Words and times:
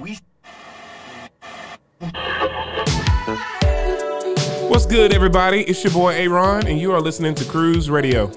We 0.00 0.18
What's 4.68 4.86
good, 4.86 5.12
everybody? 5.12 5.60
It's 5.62 5.84
your 5.84 5.92
boy 5.92 6.14
AaRahn, 6.14 6.66
and 6.66 6.80
you 6.80 6.92
are 6.92 7.00
listening 7.00 7.34
to 7.34 7.44
Cruise 7.44 7.90
Radio. 7.90 8.32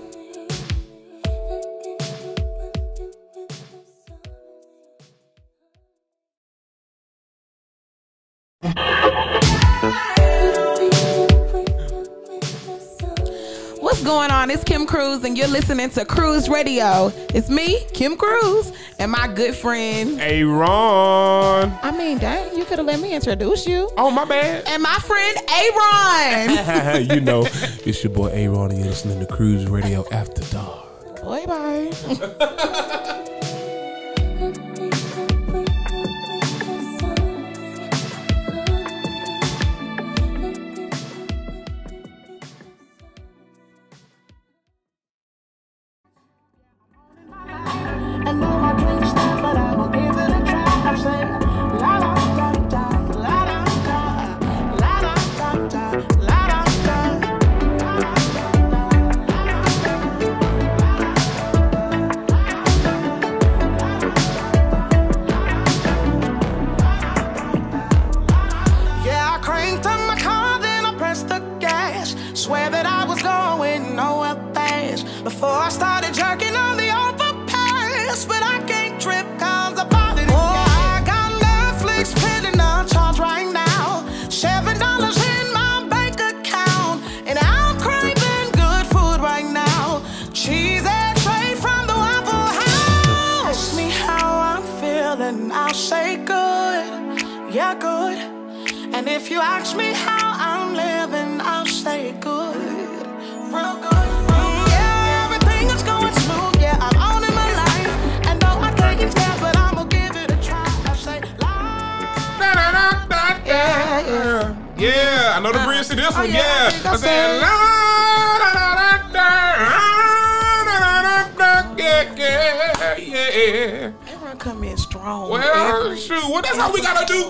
You're 15.44 15.52
listening 15.52 15.90
to 15.90 16.06
Cruise 16.06 16.48
Radio. 16.48 17.12
It's 17.34 17.50
me, 17.50 17.84
Kim 17.92 18.16
Cruz, 18.16 18.72
and 18.98 19.12
my 19.12 19.28
good 19.28 19.54
friend. 19.54 20.18
AaRahn. 20.18 21.78
I 21.84 21.92
mean, 21.92 22.18
dang, 22.18 22.58
you 22.58 22.64
could 22.64 22.78
have 22.78 22.88
let 22.88 23.02
me 23.02 23.14
introduce 23.14 23.68
you. 23.68 23.92
Oh, 23.98 24.10
my 24.10 24.24
bad. 24.24 24.64
And 24.66 24.82
my 24.82 24.96
friend 25.00 25.38
AaRahn. 25.50 27.10
you 27.14 27.20
know, 27.20 27.42
it's 27.86 28.02
your 28.06 28.14
boy 28.14 28.30
AaRahn, 28.30 28.70
and 28.70 28.80
you're 28.80 28.88
listening 28.88 29.20
to 29.20 29.26
Cruise 29.26 29.68
Radio 29.68 30.06
After 30.14 30.44
Dark. 30.44 31.22
Bye 31.22 31.46
bye. 31.46 31.92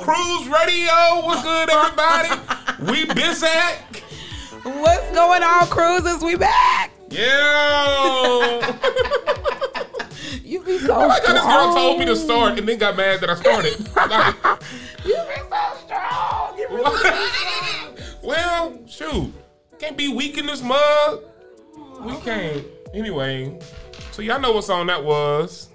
cruise 0.04 0.48
radio. 0.50 1.22
What's 1.24 1.44
good, 1.44 1.70
everybody? 1.70 2.30
we 2.92 3.06
busy. 3.14 3.48
What's 4.64 5.12
going 5.12 5.44
on, 5.44 5.68
cruises? 5.68 6.22
We 6.22 6.36
back. 6.36 6.92
Yeah. 7.10 8.78
You 10.44 10.62
be 10.62 10.78
so 10.80 10.94
oh 10.94 11.00
I 11.00 11.06
like 11.06 11.24
how 11.26 11.34
this 11.34 11.44
girl 11.44 11.74
told 11.74 12.00
me 12.00 12.06
to 12.06 12.16
start 12.18 12.60
and 12.60 12.68
then 12.68 12.78
got 12.78 12.98
mad 12.98 13.22
that 13.22 13.30
I 13.30 13.36
started. 13.36 13.80
Like, 13.96 14.36
You 15.06 15.16
be 15.16 15.42
so 15.50 15.78
strong. 15.86 16.58
You 16.58 16.68
really 16.70 17.10
well, 18.22 18.78
shoot. 18.86 19.34
Can't 19.80 19.96
be 19.98 20.10
weak 20.14 20.38
in 20.38 20.46
this 20.46 20.62
mug. 20.62 21.24
We 22.02 22.16
can't. 22.18 22.66
Anyway, 22.94 23.58
so 24.12 24.22
y'all 24.22 24.40
know 24.40 24.52
what 24.52 24.66
song 24.66 24.86
that 24.88 25.04
was. 25.04 25.70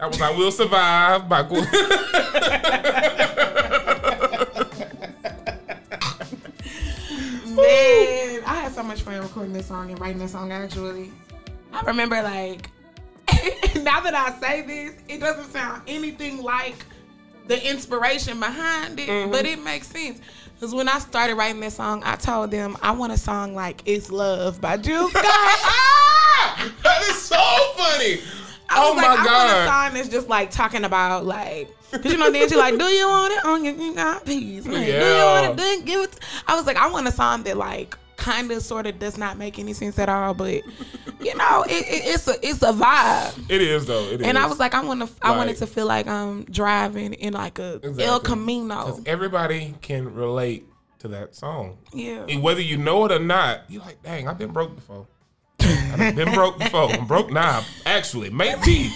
That 0.00 0.10
was 0.10 0.20
I 0.20 0.30
Will 0.32 0.50
Survive 0.50 1.28
by 1.28 1.42
Man, 7.66 8.42
I 8.46 8.54
had 8.62 8.72
so 8.72 8.82
much 8.82 9.02
fun 9.02 9.20
recording 9.20 9.52
this 9.52 9.66
song 9.66 9.90
and 9.90 10.00
writing 10.00 10.18
this 10.18 10.32
song. 10.32 10.52
Actually, 10.52 11.10
I 11.72 11.82
remember 11.82 12.22
like 12.22 12.70
now 13.82 14.00
that 14.00 14.14
I 14.14 14.38
say 14.40 14.62
this, 14.62 14.94
it 15.08 15.20
doesn't 15.20 15.50
sound 15.52 15.82
anything 15.86 16.42
like 16.42 16.76
the 17.46 17.68
inspiration 17.68 18.40
behind 18.40 18.98
it, 18.98 19.30
but 19.30 19.44
mm-hmm. 19.44 19.60
it 19.60 19.64
makes 19.64 19.88
sense. 19.88 20.20
Because 20.54 20.74
when 20.74 20.88
I 20.88 20.98
started 20.98 21.34
writing 21.34 21.60
this 21.60 21.74
song, 21.74 22.02
I 22.04 22.16
told 22.16 22.50
them 22.50 22.76
I 22.80 22.92
want 22.92 23.12
a 23.12 23.18
song 23.18 23.54
like 23.54 23.82
"It's 23.86 24.10
Love" 24.10 24.60
by 24.60 24.76
Jill 24.76 25.08
Scott. 25.10 25.24
That 26.82 27.02
is 27.08 27.20
so 27.20 27.36
funny. 27.76 28.20
I 28.68 28.78
Oh 28.78 28.94
was 28.94 29.02
my 29.02 29.14
like, 29.14 29.18
I 29.18 29.24
want 29.24 29.50
a 29.50 29.66
song 29.66 29.94
that's 29.94 30.08
just 30.08 30.28
like 30.28 30.50
talking 30.50 30.84
about 30.84 31.26
like, 31.26 31.68
cause 32.02 32.12
you 32.12 32.18
know 32.18 32.30
then 32.30 32.48
she 32.48 32.56
like, 32.56 32.78
do 32.78 32.84
you 32.84 33.06
want 33.06 33.32
it 33.32 33.40
oh, 33.44 33.54
on 33.54 33.64
your 33.64 33.74
you 33.74 33.94
got 33.94 34.24
peace? 34.24 34.66
Like, 34.66 34.86
Do 34.86 34.92
you 34.92 34.98
want 35.24 35.46
it? 35.46 35.56
Then 35.56 35.84
give 35.84 36.00
it. 36.04 36.18
I 36.46 36.56
was 36.56 36.66
like, 36.66 36.76
I 36.76 36.88
want 36.90 37.06
a 37.08 37.12
song 37.12 37.42
that 37.44 37.56
like 37.56 37.96
kind 38.16 38.50
of 38.52 38.62
sort 38.62 38.86
of 38.86 38.98
does 38.98 39.18
not 39.18 39.36
make 39.38 39.58
any 39.58 39.72
sense 39.72 39.98
at 39.98 40.08
all, 40.08 40.34
but 40.34 40.62
you 41.20 41.34
know, 41.36 41.64
it, 41.68 41.72
it, 41.86 42.02
it's 42.14 42.28
a 42.28 42.34
it's 42.46 42.62
a 42.62 42.72
vibe. 42.72 43.50
It 43.50 43.60
is 43.60 43.86
though. 43.86 44.04
It 44.04 44.20
is. 44.20 44.26
And 44.26 44.38
I 44.38 44.46
was 44.46 44.58
like, 44.58 44.74
I 44.74 44.82
want 44.82 45.00
to, 45.00 45.08
I 45.22 45.36
wanted 45.36 45.56
to 45.58 45.66
feel 45.66 45.86
like 45.86 46.06
I'm 46.06 46.44
driving 46.44 47.14
in 47.14 47.32
like 47.34 47.58
a 47.58 47.80
El 47.82 47.90
Exactly. 47.90 48.20
Camino. 48.30 48.74
'Cause 48.84 49.02
everybody 49.06 49.74
can 49.82 50.14
relate 50.14 50.66
to 51.00 51.08
that 51.08 51.34
song. 51.34 51.76
Yeah. 51.92 52.24
And 52.28 52.42
whether 52.42 52.62
you 52.62 52.76
know 52.78 53.04
it 53.04 53.12
or 53.12 53.18
not, 53.18 53.62
you're 53.68 53.82
like, 53.82 54.02
dang, 54.02 54.26
I've 54.26 54.38
been 54.38 54.52
broke 54.52 54.74
before. 54.74 55.06
I've 55.60 56.16
been 56.16 56.32
broke 56.32 56.58
before. 56.58 56.90
I'm 56.90 57.06
broke 57.06 57.30
now. 57.30 57.62
Actually, 57.86 58.30
maybe 58.30 58.90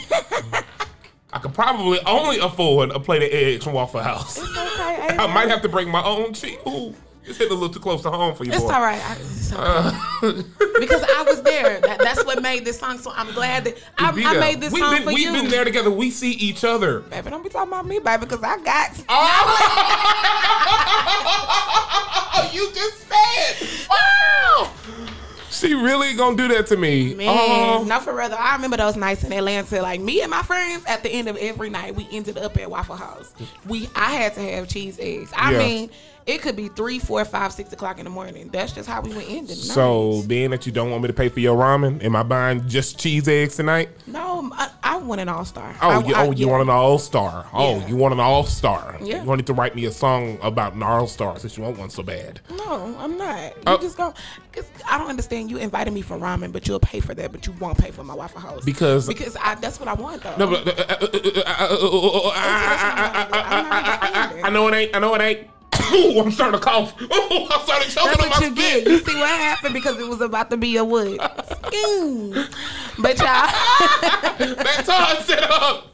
I 1.32 1.38
could 1.40 1.52
probably 1.54 1.98
only 2.06 2.38
afford 2.38 2.90
a 2.90 2.98
plate 3.00 3.22
of 3.22 3.28
eggs 3.30 3.64
from 3.64 3.74
Waffle 3.74 4.00
House. 4.02 4.38
It's 4.38 4.48
Okay, 4.48 4.56
I 4.58 5.16
I 5.20 5.26
might 5.34 5.48
have 5.48 5.60
to 5.62 5.68
bring 5.68 5.90
my 5.90 6.02
own 6.02 6.32
cheese. 6.32 6.56
Ooh, 6.66 6.94
it's 7.24 7.36
hitting 7.36 7.52
a 7.52 7.54
little 7.54 7.68
too 7.68 7.80
close 7.80 8.00
to 8.02 8.10
home 8.10 8.34
for 8.34 8.44
you, 8.44 8.52
It's 8.52 8.62
boy. 8.62 8.72
all 8.72 8.80
right. 8.80 9.02
I, 9.04 9.16
it's 9.20 9.52
all 9.52 9.58
right. 9.62 9.92
Uh. 10.22 10.42
because 10.80 11.02
I 11.02 11.22
was 11.26 11.42
there. 11.42 11.80
That, 11.82 11.98
that's 11.98 12.24
what 12.24 12.40
made 12.42 12.64
this 12.64 12.78
song. 12.78 12.96
So 12.96 13.12
I'm 13.14 13.30
glad 13.34 13.64
that 13.64 13.76
I, 13.98 14.08
I 14.08 14.38
made 14.40 14.62
this 14.62 14.72
we've 14.72 14.82
song 14.82 14.94
been, 14.94 15.02
for 15.02 15.08
we've 15.08 15.18
you. 15.18 15.32
been 15.32 15.48
there 15.50 15.64
together. 15.64 15.90
We 15.90 16.10
see 16.10 16.32
each 16.32 16.64
other. 16.64 17.00
Baby, 17.00 17.28
don't 17.28 17.42
be 17.44 17.50
talking 17.50 17.68
about 17.72 17.84
me, 17.86 17.98
baby, 17.98 18.24
because 18.24 18.42
I 18.42 18.56
got. 18.62 19.04
Oh, 22.40 22.50
you 22.52 22.70
just 22.72 23.06
said. 23.08 23.88
Wow. 23.90 24.70
She 25.50 25.74
really 25.74 26.14
gonna 26.14 26.36
do 26.36 26.48
that 26.48 26.66
to 26.68 26.76
me. 26.76 27.14
Man, 27.14 27.28
uh-huh. 27.28 27.78
Oh. 27.80 27.84
no, 27.84 28.00
for 28.00 28.14
real. 28.14 28.28
though. 28.28 28.36
I 28.36 28.54
remember 28.54 28.76
those 28.76 28.96
nights 28.96 29.24
in 29.24 29.32
Atlanta. 29.32 29.80
Like 29.82 30.00
me 30.00 30.20
and 30.20 30.30
my 30.30 30.42
friends, 30.42 30.84
at 30.86 31.02
the 31.02 31.10
end 31.10 31.28
of 31.28 31.36
every 31.36 31.70
night, 31.70 31.94
we 31.94 32.06
ended 32.12 32.36
up 32.38 32.56
at 32.58 32.70
Waffle 32.70 32.96
House. 32.96 33.32
We, 33.66 33.88
I 33.94 34.12
had 34.12 34.34
to 34.34 34.40
have 34.40 34.68
cheese 34.68 34.98
eggs. 35.00 35.32
I 35.36 35.52
Yeah. 35.52 35.58
mean, 35.58 35.90
it 36.28 36.42
could 36.42 36.54
be 36.56 36.68
three, 36.68 36.98
four, 36.98 37.24
five, 37.24 37.52
six 37.52 37.72
o'clock 37.72 37.98
in 37.98 38.04
the 38.04 38.10
morning. 38.10 38.48
That's 38.52 38.72
just 38.72 38.88
how 38.88 39.00
we 39.00 39.12
would 39.14 39.24
end 39.26 39.50
it. 39.50 39.56
So, 39.56 40.22
being 40.26 40.50
that 40.50 40.66
you 40.66 40.72
don't 40.72 40.90
want 40.90 41.02
me 41.02 41.06
to 41.08 41.12
pay 41.14 41.28
for 41.30 41.40
your 41.40 41.56
ramen, 41.56 42.04
am 42.04 42.14
I 42.14 42.22
buying 42.22 42.68
just 42.68 42.98
cheese 43.00 43.26
eggs 43.26 43.56
tonight? 43.56 43.88
no, 44.06 44.50
I, 44.52 44.70
I 44.82 44.96
want 44.98 45.20
an 45.20 45.28
all 45.28 45.44
star. 45.44 45.74
Oh, 45.82 46.06
you, 46.06 46.14
oh, 46.14 46.30
you 46.32 46.48
want 46.48 46.62
an 46.62 46.70
all 46.70 46.98
star. 46.98 47.46
Oh, 47.52 47.78
Yeah. 47.78 47.86
you 47.88 47.96
want 47.96 48.12
an 48.14 48.20
all 48.20 48.44
star. 48.44 48.96
Yeah. 49.02 49.22
You 49.22 49.28
wanted 49.28 49.46
to 49.46 49.52
write 49.54 49.74
me 49.74 49.86
a 49.86 49.92
song 49.92 50.38
about 50.42 50.74
an 50.74 50.82
all 50.82 51.06
star 51.06 51.38
since 51.38 51.56
you 51.56 51.62
want 51.64 51.78
one 51.78 51.90
so 51.90 52.02
bad. 52.02 52.40
No, 52.50 52.94
I'm 52.98 53.16
not. 53.16 53.56
You 53.56 53.62
Oh. 53.66 53.78
just 53.78 53.96
go. 53.96 54.12
Cause 54.52 54.64
I 54.88 54.98
don't 54.98 55.08
understand. 55.08 55.50
You 55.50 55.56
invited 55.58 55.92
me 55.94 56.02
for 56.02 56.16
ramen, 56.18 56.52
but 56.52 56.68
you'll 56.68 56.80
pay 56.80 57.00
for 57.00 57.14
that, 57.14 57.32
but 57.32 57.46
you 57.46 57.52
won't 57.54 57.78
pay 57.78 57.90
for 57.90 58.04
my 58.04 58.14
Waffle 58.14 58.40
House 58.40 58.64
Because- 58.64 59.06
because 59.08 59.36
I, 59.36 59.54
that's 59.56 59.80
what 59.80 59.88
I 59.88 59.94
want 59.94 60.22
though. 60.22 60.36
No, 60.36 60.46
but, 60.50 60.68
uh, 60.68 60.70
uh, 60.70 60.96
uh, 61.00 61.06
uh, 61.06 61.06
uh, 61.06 62.32
uh, 62.34 62.40
I 64.44 64.50
know 64.52 64.68
it 64.68 64.74
ain't. 64.74 64.96
I 64.96 64.98
know 64.98 65.14
it 65.14 65.20
ain't. 65.22 65.48
Ooh, 65.92 66.20
I'm 66.20 66.30
starting 66.30 66.60
to 66.60 66.64
cough. 66.64 66.94
Ooh, 67.00 67.46
I'm 67.50 67.60
starting 67.62 67.88
to 67.88 67.94
choke 67.94 68.04
That's 68.04 68.22
on 68.22 68.28
what 68.30 68.40
my 68.40 68.46
you 68.46 68.52
spit. 68.56 68.84
get. 68.84 68.92
You 68.92 68.98
see 68.98 69.14
what 69.18 69.28
happened 69.28 69.74
because 69.74 69.98
it 69.98 70.08
was 70.08 70.20
about 70.20 70.50
to 70.50 70.56
be 70.56 70.76
a 70.76 70.84
wood. 70.84 71.18
But 71.18 73.18
y'all 73.18 73.18
That 74.38 74.84
time 74.86 75.22
set 75.24 75.42
up. 75.50 75.86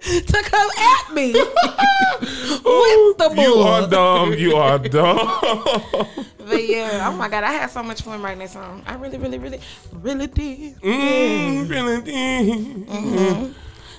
to 0.00 0.42
come 0.44 0.70
at 0.78 1.14
me. 1.14 1.32
a 3.18 3.22
bull. 3.34 3.34
You 3.36 3.54
are 3.56 3.88
dumb. 3.88 4.34
You 4.34 4.56
are 4.56 4.78
dumb. 4.78 5.40
But 6.38 6.68
yeah, 6.68 7.08
oh 7.10 7.16
my 7.16 7.28
god, 7.28 7.42
I 7.42 7.50
had 7.52 7.70
so 7.70 7.82
much 7.82 8.02
fun 8.02 8.22
writing 8.22 8.38
that 8.38 8.50
song. 8.50 8.82
I 8.86 8.94
really, 8.94 9.18
really, 9.18 9.38
really, 9.38 9.58
really 9.92 10.28
did. 10.28 10.76
Mm, 10.80 11.68
feeling 11.68 12.02
things. 12.02 13.54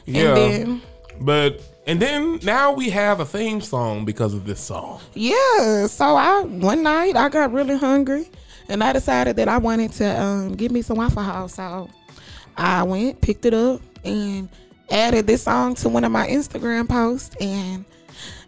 Yeah. 0.05 0.27
And 0.29 0.37
then, 0.37 0.81
But 1.19 1.61
and 1.87 2.01
then 2.01 2.39
now 2.43 2.73
we 2.73 2.89
have 2.89 3.19
a 3.21 3.25
theme 3.25 3.61
song 3.61 4.05
because 4.05 4.33
of 4.33 4.45
this 4.45 4.59
song. 4.59 4.99
yeah, 5.13 5.87
so 5.87 6.15
I 6.15 6.41
one 6.41 6.83
night 6.83 7.15
I 7.15 7.29
got 7.29 7.51
really 7.51 7.77
hungry, 7.77 8.29
and 8.69 8.83
I 8.83 8.93
decided 8.93 9.37
that 9.37 9.47
I 9.47 9.57
wanted 9.57 9.93
to 9.93 10.21
um, 10.21 10.55
get 10.55 10.69
me 10.71 10.81
some 10.81 10.97
Waffle 10.97 11.23
House. 11.23 11.55
So 11.55 11.89
I 12.57 12.83
went, 12.83 13.21
picked 13.21 13.45
it 13.45 13.53
up, 13.53 13.81
and 14.03 14.49
added 14.89 15.27
this 15.27 15.43
song 15.43 15.75
to 15.75 15.89
one 15.89 16.03
of 16.03 16.11
my 16.11 16.27
Instagram 16.27 16.87
posts, 16.87 17.35
and 17.39 17.85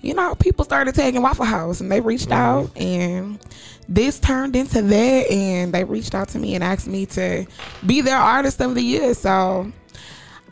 you 0.01 0.13
know, 0.13 0.35
people 0.35 0.65
started 0.65 0.95
tagging 0.95 1.21
Waffle 1.21 1.45
House, 1.45 1.81
and 1.81 1.91
they 1.91 2.01
reached 2.01 2.31
out, 2.31 2.75
and 2.77 3.39
this 3.87 4.19
turned 4.19 4.55
into 4.55 4.81
that, 4.81 5.31
and 5.31 5.73
they 5.73 5.83
reached 5.83 6.13
out 6.13 6.29
to 6.29 6.39
me 6.39 6.55
and 6.55 6.63
asked 6.63 6.87
me 6.87 7.05
to 7.07 7.45
be 7.85 8.01
their 8.01 8.17
artist 8.17 8.61
of 8.61 8.75
the 8.75 8.81
year. 8.81 9.13
So 9.13 9.71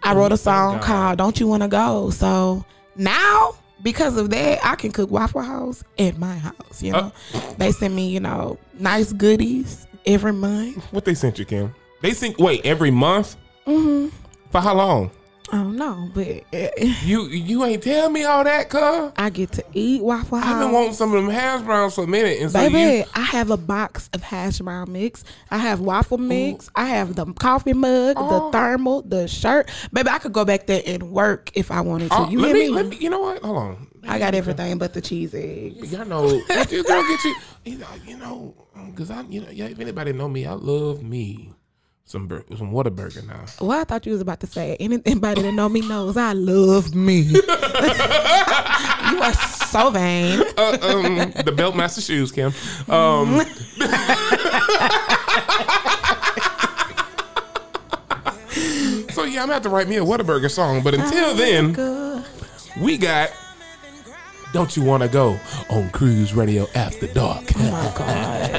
I 0.04 0.14
wrote 0.16 0.32
a 0.32 0.38
song 0.38 0.80
called 0.80 1.18
"Don't 1.18 1.40
You 1.40 1.48
Want 1.48 1.64
to 1.64 1.70
Go." 1.70 2.10
So 2.12 2.66
now, 2.98 3.56
because 3.84 4.18
of 4.18 4.30
that, 4.32 4.60
I 4.66 4.76
can 4.76 4.92
cook 4.92 5.12
Waffle 5.12 5.42
House 5.42 5.84
at 6.00 6.18
my 6.18 6.36
house. 6.36 6.82
You 6.82 6.94
know, 6.94 7.12
they 7.58 7.72
send 7.72 7.96
me, 7.96 8.10
you 8.10 8.20
know, 8.20 8.58
nice 8.74 9.14
goodies 9.14 9.88
every 10.06 10.34
month. 10.34 10.84
What 10.92 11.06
they 11.06 11.14
sent 11.14 11.38
you, 11.40 11.46
Kim? 11.46 11.74
They 12.02 12.14
sent 12.14 12.38
wait 12.40 12.66
every 12.66 12.92
month. 12.92 13.36
Mm-hmm. 13.66 14.16
For 14.52 14.62
how 14.62 14.76
long? 14.76 15.12
I 15.50 15.58
don't 15.58 15.78
know, 15.78 16.10
but 16.14 16.28
eh, 16.52 16.70
You 17.06 17.24
you 17.28 17.64
ain't 17.64 17.82
tell 17.82 18.10
me 18.10 18.24
all 18.26 18.44
that, 18.44 18.70
cuz. 18.70 19.12
I 19.16 19.30
get 19.30 19.54
to 19.54 19.64
eat 19.74 20.04
Waffle 20.04 20.40
House. 20.40 20.54
I've 20.56 20.60
been 20.62 20.74
wanting 20.74 20.94
some 20.94 21.14
of 21.14 21.24
them 21.24 21.32
hash 21.32 21.62
browns 21.62 21.96
for 21.96 22.04
a 22.04 22.08
minute, 22.08 22.42
and 22.42 22.52
so 22.52 22.60
Baby, 22.60 22.98
you. 23.00 23.04
I 23.16 23.22
have 23.22 23.50
a 23.50 23.56
box 23.58 24.10
of 24.14 24.22
hash 24.24 24.60
brown 24.60 24.92
mix. 24.92 25.24
I 25.50 25.58
have 25.60 25.80
waffle 25.80 26.18
mix. 26.18 26.70
I 26.76 26.86
have 26.86 27.16
the 27.16 27.26
coffee 27.34 27.74
mug, 27.74 28.16
Oh. 28.20 28.48
the 28.48 28.52
thermal, 28.52 29.04
the 29.04 29.28
shirt. 29.28 29.70
Baby, 29.94 30.10
I 30.10 30.20
could 30.20 30.34
go 30.34 30.44
back 30.44 30.68
there 30.68 30.82
and 30.86 31.12
work 31.12 31.50
if 31.54 31.72
I 31.72 31.80
wanted 31.82 32.12
to. 32.12 32.18
Oh, 32.18 32.30
you 32.30 32.40
let 32.42 32.56
hear 32.56 32.66
me, 32.66 32.70
me? 32.70 32.76
let 32.76 32.86
me. 32.88 32.98
You 32.98 33.10
know 33.10 33.20
what? 33.22 33.42
Hold 33.42 33.58
on. 33.58 33.88
I 34.10 34.20
got 34.20 34.36
everything 34.36 34.78
but 34.78 34.94
the 34.94 35.02
cheese 35.02 35.34
eggs. 35.34 35.92
Y'all 35.92 36.06
know, 36.06 36.42
get 36.48 36.72
you, 36.72 36.84
girl, 36.84 37.02
get 37.04 37.24
you. 37.26 37.36
You 37.66 37.78
know, 37.80 37.88
you 38.06 38.18
know, 38.18 38.56
because 38.90 39.12
I, 39.12 39.22
you 39.24 39.42
know, 39.42 39.50
yeah, 39.50 39.66
if 39.66 39.80
anybody 39.80 40.14
know 40.14 40.30
me, 40.30 40.46
I 40.46 40.54
love 40.54 41.04
me 41.04 41.52
some 42.08 42.26
bur- 42.26 42.46
some 42.58 42.72
Whataburger 42.72 43.28
now. 43.28 43.44
Well, 43.60 43.80
I 43.80 43.84
thought 43.84 44.06
you 44.06 44.14
was 44.14 44.22
about 44.22 44.40
to 44.40 44.48
say 44.48 44.72
it. 44.72 44.78
Anybody 44.80 45.42
that 45.42 45.52
know 45.52 45.68
me 45.68 45.82
knows 45.82 46.16
I 46.16 46.32
love 46.32 46.96
me. 46.96 47.20
you 49.12 49.22
are 49.22 49.34
so 49.34 49.90
vain. 49.90 50.40
Uh, 50.58 50.78
um, 50.82 51.16
the 51.44 51.52
Beltmaster 51.54 52.06
shoes, 52.06 52.32
Kim. 52.32 52.54
Um, 52.88 53.42
so 59.12 59.26
yeah, 59.26 59.42
I'm 59.42 59.48
gonna 59.48 59.54
have 59.56 59.64
to 59.64 59.70
write 59.70 59.90
me 59.90 59.98
a 59.98 60.02
Whataburger 60.04 60.50
song. 60.50 60.82
But 60.84 60.94
until 60.94 61.36
then, 61.36 61.74
Good. 61.74 62.24
we 62.80 62.98
got. 62.98 63.32
Don't 64.54 64.78
you 64.78 64.84
want 64.84 65.04
to 65.04 65.10
go 65.10 65.38
on 65.70 65.90
Cruise 65.90 66.34
Radio 66.34 66.68
After 66.74 67.08
Dark? 67.08 67.44
Oh 67.58 67.70
my 67.70 67.94
God. 67.98 68.50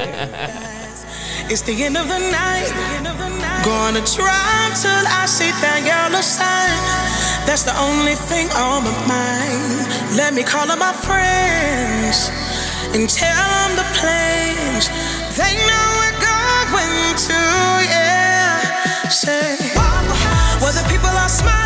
It's 1.51 1.63
the 1.63 1.83
end 1.83 1.97
of 1.97 2.07
the 2.07 2.19
night. 2.19 3.38
Gonna 3.69 4.01
drive 4.01 4.73
till 4.81 5.05
I 5.21 5.27
see 5.29 5.53
that 5.61 5.85
yellow 5.85 6.23
sign. 6.23 6.73
That's 7.45 7.65
the 7.65 7.77
only 7.77 8.15
thing 8.17 8.49
on 8.57 8.85
my 8.85 8.97
mind. 9.05 10.17
Let 10.17 10.33
me 10.33 10.43
call 10.43 10.71
up 10.73 10.79
my 10.79 10.95
friends 10.97 12.33
and 12.97 13.05
tell 13.05 13.45
them 13.61 13.77
the 13.77 13.85
plans. 14.01 14.89
They 15.37 15.53
know 15.69 15.87
we're 16.01 16.17
going 16.17 17.13
to, 17.29 17.41
yeah. 17.93 19.13
Say, 19.13 19.61
well, 19.77 20.73
the 20.73 20.87
people 20.89 21.13
are 21.13 21.29
smiling 21.29 21.58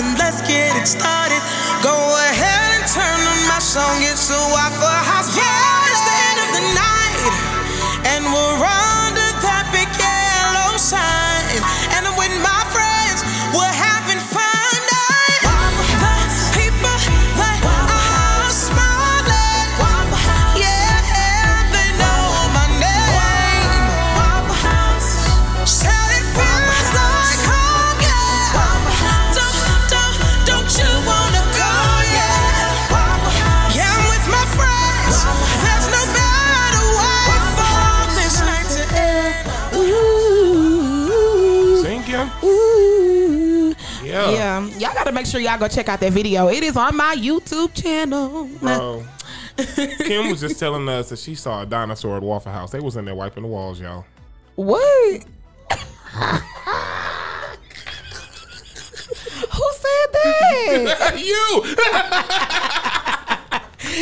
and 0.00 0.18
let's 0.18 0.40
get 0.48 0.72
it 0.76 0.86
started. 0.86 1.42
Go 1.84 1.92
ahead 1.92 2.80
and 2.80 2.86
turn 2.88 3.20
on 3.20 3.40
my 3.48 3.60
song. 3.60 4.00
It's 4.00 4.30
a 4.30 4.40
Waffle 4.52 4.99
Make 45.12 45.26
sure 45.26 45.40
y'all 45.40 45.58
go 45.58 45.68
check 45.68 45.88
out 45.88 46.00
that 46.00 46.12
video. 46.12 46.48
It 46.48 46.62
is 46.62 46.76
on 46.76 46.96
my 46.96 47.16
YouTube 47.16 47.74
channel. 47.74 48.46
Bro. 48.60 49.04
Kim 49.98 50.30
was 50.30 50.40
just 50.40 50.58
telling 50.58 50.88
us 50.88 51.10
that 51.10 51.18
she 51.18 51.34
saw 51.34 51.62
a 51.62 51.66
dinosaur 51.66 52.16
at 52.16 52.22
Waffle 52.22 52.52
House. 52.52 52.70
They 52.70 52.80
was 52.80 52.96
in 52.96 53.04
there 53.04 53.14
wiping 53.14 53.42
the 53.42 53.48
walls, 53.48 53.80
y'all. 53.80 54.04
What? 54.54 55.24
Who 59.52 59.66
said 59.72 60.12
that? 60.12 61.14
you. 61.24 61.64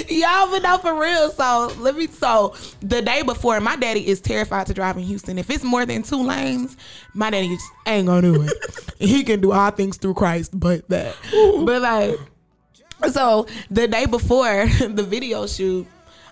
Y'all 0.09 0.51
but 0.51 0.63
no 0.63 0.79
for 0.79 0.99
real. 0.99 1.31
So 1.31 1.73
let 1.79 1.97
me 1.97 2.07
so 2.07 2.55
the 2.81 3.03
day 3.03 3.23
before, 3.23 3.61
my 3.61 3.77
daddy 3.77 4.07
is 4.07 4.21
terrified 4.21 4.67
to 4.67 4.75
drive 4.75 4.97
in 4.97 5.05
Houston. 5.05 5.39
If 5.39 5.51
it's 5.51 5.65
more 5.65 5.87
than 5.87 6.03
two 6.03 6.23
lanes, 6.23 6.77
my 7.15 7.31
daddy 7.31 7.49
just 7.49 7.67
ain't 7.87 8.07
gonna 8.07 8.23
do 8.23 8.43
it. 8.43 8.53
he 8.99 9.23
can 9.25 9.41
do 9.41 9.53
all 9.53 9.71
things 9.71 9.97
through 9.97 10.15
Christ, 10.15 10.59
but 10.59 10.89
that. 10.89 11.15
But 11.33 11.83
like 11.83 12.19
so 13.13 13.47
the 13.71 13.87
day 13.87 14.07
before 14.07 14.67
the 14.89 15.03
video 15.03 15.47
shoot, 15.47 15.87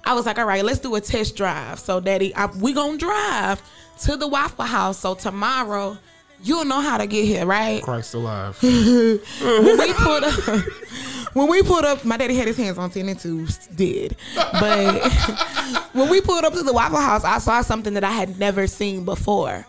I 0.04 0.14
was 0.14 0.26
like, 0.26 0.38
all 0.38 0.46
right, 0.46 0.64
let's 0.64 0.78
do 0.78 0.94
a 0.94 1.00
test 1.00 1.36
drive. 1.36 1.78
So 1.78 2.00
daddy, 2.00 2.34
I, 2.34 2.46
we 2.46 2.72
gonna 2.72 2.98
drive 2.98 3.62
to 4.02 4.16
the 4.16 4.28
Waffle 4.28 4.64
House. 4.64 4.98
So 4.98 5.14
tomorrow, 5.14 5.98
you'll 6.42 6.64
know 6.64 6.80
how 6.80 6.98
to 6.98 7.06
get 7.06 7.25
here, 7.25 7.46
right? 7.46 7.82
Christ 7.82 8.14
alive. 8.14 8.58
we 8.62 9.18
put 9.94 10.25
up, 10.25 10.64
when 11.36 11.48
we 11.48 11.62
pulled 11.62 11.84
up, 11.84 12.02
my 12.02 12.16
daddy 12.16 12.34
had 12.34 12.46
his 12.46 12.56
hands 12.56 12.78
on 12.78 12.88
ten 12.88 13.10
and 13.10 13.18
two, 13.20 13.46
did. 13.74 14.16
But 14.34 15.12
when 15.92 16.08
we 16.08 16.22
pulled 16.22 16.44
up 16.44 16.54
to 16.54 16.62
the 16.62 16.72
Waffle 16.72 16.98
House, 16.98 17.24
I 17.24 17.38
saw 17.38 17.60
something 17.60 17.92
that 17.92 18.04
I 18.04 18.10
had 18.10 18.38
never 18.38 18.66
seen 18.66 19.04
before. 19.04 19.66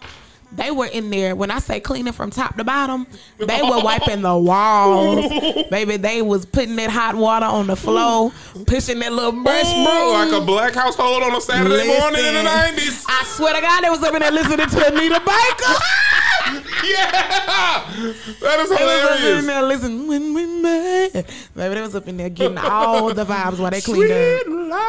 They 0.53 0.71
were 0.71 0.85
in 0.85 1.09
there. 1.09 1.35
When 1.35 1.51
I 1.51 1.59
say 1.59 1.81
cleaning 1.81 2.13
from 2.13 2.31
top 2.31 2.55
to 2.55 2.63
bottom, 2.63 3.05
they 3.37 3.61
were 3.61 3.81
wiping 3.81 4.21
the 4.21 4.37
walls, 4.37 5.29
baby. 5.69 5.97
They 5.97 6.21
was 6.21 6.45
putting 6.45 6.77
that 6.77 6.89
hot 6.89 7.15
water 7.15 7.45
on 7.45 7.67
the 7.67 7.75
floor, 7.75 8.31
pushing 8.65 8.99
that 8.99 9.11
little 9.11 9.33
brush 9.33 9.67
Ooh, 9.67 10.13
like 10.13 10.41
a 10.41 10.45
black 10.45 10.73
household 10.73 11.21
on 11.21 11.35
a 11.35 11.41
Saturday 11.41 11.85
morning 11.99 12.25
in 12.25 12.33
the 12.33 12.49
90s. 12.49 13.03
I 13.09 13.25
swear 13.25 13.55
to 13.55 13.61
God, 13.61 13.83
they 13.83 13.89
was 13.89 14.01
up 14.01 14.13
in 14.13 14.21
there 14.21 14.31
listening 14.31 14.69
to 14.69 14.87
Anita 14.87 15.19
Baker. 15.19 15.73
Yeah. 16.83 17.83
That 18.41 18.59
is 18.59 18.69
They 18.69 18.69
was 18.69 18.71
up 18.71 18.79
in 18.81 19.17
hilarious. 19.17 19.45
there 19.45 19.61
listening 19.63 20.07
when 20.07 20.33
we 20.33 20.45
met. 20.45 21.13
Baby, 21.55 21.75
they 21.75 21.81
was 21.81 21.95
up 21.95 22.07
in 22.07 22.17
there 22.17 22.29
getting 22.29 22.57
all 22.59 23.13
the 23.13 23.25
vibes 23.25 23.59
while 23.59 23.71
they 23.71 23.81
cleaned 23.81 24.11
up. 24.11 24.41
Sweet 24.43 24.53
love. 24.53 24.83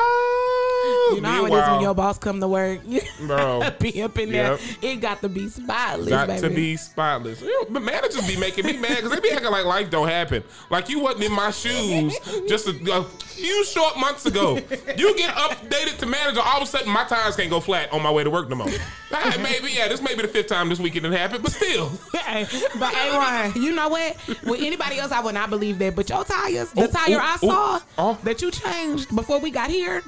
You 1.15 1.21
know 1.23 1.29
how 1.29 1.47
it 1.47 1.53
is 1.53 1.69
when 1.71 1.81
your 1.81 1.95
boss 1.95 2.19
come 2.19 2.41
to 2.41 2.49
work. 2.49 2.81
Bro. 3.27 3.63
be 3.81 4.03
up 4.03 4.19
in 4.19 4.31
there. 4.31 4.53
Yep. 4.53 4.61
It 4.83 4.97
got 5.01 5.21
to 5.23 5.29
be 5.29 5.49
spotless, 5.49 6.09
Got 6.09 6.29
baby. 6.29 6.41
to 6.49 6.51
be 6.55 6.77
spotless. 6.77 7.41
The 7.41 7.81
managers 7.81 8.27
be 8.29 8.37
making 8.37 8.67
me 8.67 8.77
mad 8.77 8.97
because 8.97 9.11
they 9.13 9.21
be 9.21 9.31
acting 9.31 9.51
like 9.51 9.65
life 9.65 9.91
don't 9.91 10.09
happen. 10.09 10.43
Like 10.71 10.89
you 10.89 11.01
wasn't 11.01 11.25
in 11.25 11.33
my 11.33 11.51
shoes 11.51 12.17
just 12.49 12.69
a, 12.69 12.73
a 12.93 13.05
few 13.05 13.65
short 13.65 13.97
months 13.99 14.27
ago. 14.27 14.57
You 14.97 15.17
get 15.17 15.35
updated 15.35 15.99
to 15.99 16.07
manager, 16.07 16.41
all 16.45 16.59
of 16.59 16.63
a 16.63 16.67
sudden 16.67 16.93
my 16.93 17.05
tires 17.05 17.37
can't 17.37 17.51
go 17.51 17.61
flat 17.61 17.93
on 17.93 18.03
my 18.03 18.11
way 18.11 18.23
to 18.25 18.31
work 18.31 18.49
no 18.49 18.57
more. 18.57 18.69
Hey, 18.69 19.43
maybe 19.43 19.73
yeah, 19.73 19.89
this 19.89 20.03
may 20.03 20.15
be 20.15 20.23
the 20.23 20.29
fifth 20.29 20.49
time 20.49 20.69
this 20.69 20.79
weekend 20.79 21.07
it 21.07 21.13
happened, 21.13 21.43
but 21.43 21.53
still. 21.53 21.78
Hey, 22.29 22.47
but 22.79 22.93
hey, 22.95 23.17
Ryan, 23.17 23.63
you 23.63 23.75
know 23.75 23.89
what? 23.89 24.17
With 24.45 24.61
anybody 24.61 24.99
else, 24.99 25.13
I 25.13 25.21
would 25.21 25.33
not 25.33 25.49
believe 25.49 25.79
that. 25.79 25.97
But 25.97 26.11
your 26.11 26.25
tires, 26.25 26.71
the 26.73 26.83
Oh, 26.83 26.87
tire 26.87 27.17
oh, 27.17 27.21
I 27.21 27.39
oh, 27.43 27.49
saw 27.49 27.81
oh. 27.97 28.19
that 28.25 28.43
you 28.43 28.51
changed 28.51 29.15
before 29.17 29.39
we 29.41 29.51
got 29.51 29.71
here, 29.71 30.03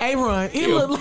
hey, 0.00 0.16
Ryan, 0.16 0.50
it 0.52 0.68
looked 0.68 0.92
like 0.92 1.00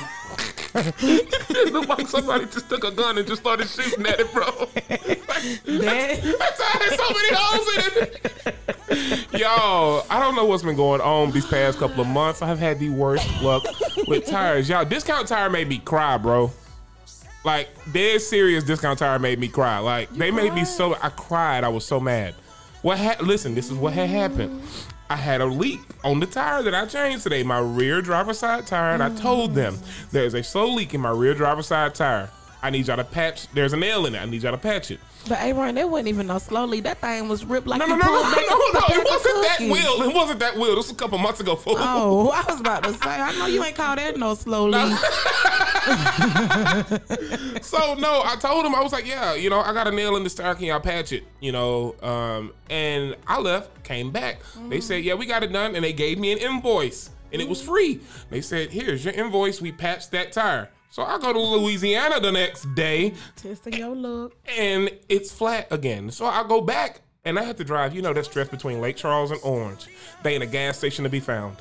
It 0.75 1.71
looked 1.73 1.89
like 1.89 2.07
somebody 2.07 2.45
just 2.45 2.69
took 2.69 2.83
a 2.83 2.91
gun 2.91 3.17
and 3.17 3.27
just 3.27 3.41
started 3.41 3.67
shooting 3.67 4.05
at 4.05 4.19
it, 4.19 4.31
bro. 4.33 4.45
that. 4.45 6.21
That's 6.23 6.59
why 6.59 6.75
there's 6.79 6.95
so 6.95 7.09
many 7.09 7.35
holes 7.35 7.67
in 7.77 8.03
it. 8.03 9.39
Yo, 9.39 10.03
I 10.09 10.19
don't 10.19 10.35
know 10.35 10.45
what's 10.45 10.63
been 10.63 10.75
going 10.75 11.01
on 11.01 11.31
these 11.31 11.45
past 11.45 11.77
couple 11.77 12.01
of 12.01 12.07
months. 12.07 12.41
I've 12.41 12.59
had 12.59 12.79
the 12.79 12.89
worst 12.89 13.27
luck 13.41 13.63
with 14.07 14.25
tires. 14.25 14.67
Y'all, 14.67 14.85
discount 14.85 15.27
tire 15.27 15.49
made 15.49 15.67
me 15.67 15.77
cry, 15.79 16.17
bro. 16.17 16.51
Like, 17.43 17.69
dead 17.91 18.21
serious 18.21 18.63
discount 18.63 18.99
tire 18.99 19.19
made 19.19 19.39
me 19.39 19.47
cry. 19.47 19.79
Like, 19.79 20.09
they 20.11 20.31
made 20.31 20.53
me 20.53 20.63
so 20.65 20.95
I 21.01 21.09
cried. 21.09 21.63
I 21.63 21.67
was 21.69 21.85
so 21.85 21.99
mad. 21.99 22.35
What 22.81 22.97
ha- 22.97 23.17
listen, 23.21 23.53
this 23.55 23.69
is 23.69 23.73
what 23.77 23.93
had 23.93 24.09
happened. 24.09 24.61
I 25.09 25.15
had 25.17 25.41
a 25.41 25.45
leak 25.45 25.81
on 26.03 26.19
the 26.19 26.25
tire 26.25 26.63
that 26.63 26.73
I 26.73 26.85
changed 26.85 27.23
today, 27.23 27.43
my 27.43 27.59
rear 27.59 28.01
driver 28.01 28.33
side 28.33 28.65
tire, 28.65 28.93
and 28.93 29.03
I 29.03 29.09
told 29.09 29.53
them 29.53 29.77
there's 30.11 30.33
a 30.33 30.43
slow 30.43 30.73
leak 30.73 30.93
in 30.93 31.01
my 31.01 31.11
rear 31.11 31.33
driver 31.33 31.61
side 31.61 31.93
tire. 31.93 32.29
I 32.63 32.69
need 32.69 32.87
y'all 32.87 32.95
to 32.95 33.03
patch. 33.03 33.47
There's 33.49 33.73
a 33.73 33.77
nail 33.77 34.05
in 34.05 34.15
it. 34.15 34.21
I 34.21 34.25
need 34.25 34.41
y'all 34.41 34.53
to 34.53 34.57
patch 34.57 34.89
it. 34.89 35.01
But 35.27 35.39
AaRahn, 35.39 35.75
that 35.75 35.89
wasn't 35.89 36.07
even 36.07 36.27
no 36.27 36.37
slowly. 36.37 36.79
That 36.79 36.99
thing 36.99 37.27
was 37.27 37.43
ripped 37.43 37.67
like 37.67 37.77
No, 37.79 37.85
no, 37.85 37.97
no, 37.97 38.05
no, 38.05 38.13
no, 38.13 38.21
no, 38.21 38.31
no. 38.73 38.81
It 38.87 39.05
wasn't 39.05 39.43
that 39.43 39.57
wheel. 39.59 40.09
It 40.09 40.15
wasn't 40.15 40.39
that 40.39 40.55
wheel. 40.55 40.75
This 40.77 40.87
was 40.87 40.91
a 40.91 40.95
couple 40.95 41.17
months 41.17 41.41
ago, 41.41 41.57
fool. 41.57 41.75
Oh, 41.77 42.29
I 42.29 42.43
was 42.49 42.61
about 42.61 42.83
to 42.83 42.93
say, 42.93 42.99
I 43.09 43.37
know 43.37 43.47
you 43.47 43.61
ain't 43.63 43.75
call 43.75 43.97
that 43.97 44.17
no 44.17 44.33
slowly. 44.33 44.79
So 47.61 47.95
no, 47.95 48.21
I 48.23 48.35
told 48.39 48.65
him 48.65 48.75
I 48.75 48.81
was 48.81 48.91
like, 48.93 49.05
yeah, 49.07 49.33
you 49.35 49.49
know, 49.49 49.59
I 49.59 49.73
got 49.73 49.87
a 49.87 49.91
nail 49.91 50.15
in 50.15 50.23
the 50.23 50.29
tire. 50.29 50.55
Can 50.55 50.65
y'all 50.65 50.79
patch 50.79 51.11
it? 51.11 51.23
You 51.39 51.51
know, 51.51 51.95
um, 52.01 52.53
and 52.69 53.15
I 53.27 53.39
left, 53.39 53.83
came 53.83 54.11
back. 54.11 54.41
They 54.69 54.79
said, 54.79 55.03
yeah, 55.03 55.15
we 55.15 55.25
got 55.25 55.43
it 55.43 55.51
done, 55.51 55.75
and 55.75 55.83
they 55.83 55.93
gave 55.93 56.19
me 56.19 56.31
an 56.31 56.37
invoice, 56.37 57.09
and 57.31 57.41
it 57.41 57.49
was 57.49 57.61
free. 57.61 57.99
They 58.29 58.41
said, 58.41 58.71
here's 58.71 59.03
your 59.03 59.13
invoice. 59.13 59.59
We 59.61 59.71
patched 59.71 60.11
that 60.11 60.31
tire. 60.31 60.69
So 60.93 61.01
I 61.01 61.17
go 61.17 61.33
to 61.33 61.39
Louisiana 61.39 62.19
the 62.19 62.31
next 62.31 62.75
day, 62.75 63.15
Testing 63.35 63.73
your 63.73 63.95
look. 63.95 64.35
and 64.59 64.91
it's 65.09 65.31
flat 65.31 65.65
again. 65.71 66.11
So 66.11 66.27
I 66.27 66.47
go 66.47 66.61
back, 66.61 67.01
and 67.25 67.39
I 67.39 67.43
have 67.45 67.55
to 67.55 67.63
drive. 67.63 67.95
You 67.95 68.03
know, 68.03 68.13
that 68.13 68.25
stretch 68.25 68.51
between 68.51 68.79
Lake 68.79 68.95
Charles 68.95 69.31
and 69.31 69.39
Orange. 69.43 69.87
They 70.21 70.35
ain't 70.35 70.43
a 70.43 70.45
gas 70.45 70.77
station 70.77 71.03
to 71.03 71.09
be 71.09 71.19
found, 71.19 71.57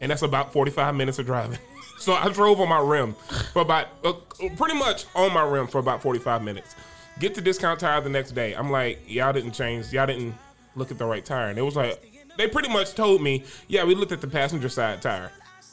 and 0.00 0.12
that's 0.12 0.22
about 0.22 0.52
45 0.52 0.94
minutes 0.94 1.18
of 1.18 1.26
driving. 1.26 1.58
So 1.98 2.14
I 2.14 2.30
drove 2.30 2.60
on 2.60 2.68
my 2.68 2.80
rim 2.80 3.14
for 3.52 3.62
about, 3.62 3.86
uh, 4.04 4.14
pretty 4.56 4.76
much 4.76 5.04
on 5.14 5.32
my 5.32 5.44
rim 5.44 5.68
for 5.68 5.78
about 5.78 6.02
45 6.02 6.42
minutes. 6.42 6.74
Get 7.20 7.36
the 7.36 7.40
discount 7.40 7.78
tire 7.78 8.00
the 8.00 8.08
next 8.08 8.32
day. 8.32 8.54
I'm 8.54 8.72
like, 8.72 9.02
y'all 9.06 9.32
didn't 9.32 9.52
change, 9.52 9.92
y'all 9.92 10.06
didn't 10.06 10.34
look 10.74 10.90
at 10.90 10.98
the 10.98 11.04
right 11.04 11.24
tire. 11.24 11.48
And 11.50 11.56
it 11.56 11.62
was 11.62 11.76
like, 11.76 12.02
they 12.36 12.48
pretty 12.48 12.70
much 12.70 12.94
told 12.94 13.22
me, 13.22 13.44
yeah, 13.68 13.84
we 13.84 13.94
looked 13.94 14.10
at 14.10 14.20
the 14.20 14.26
passenger 14.26 14.68
side 14.68 15.00
tire. 15.00 15.30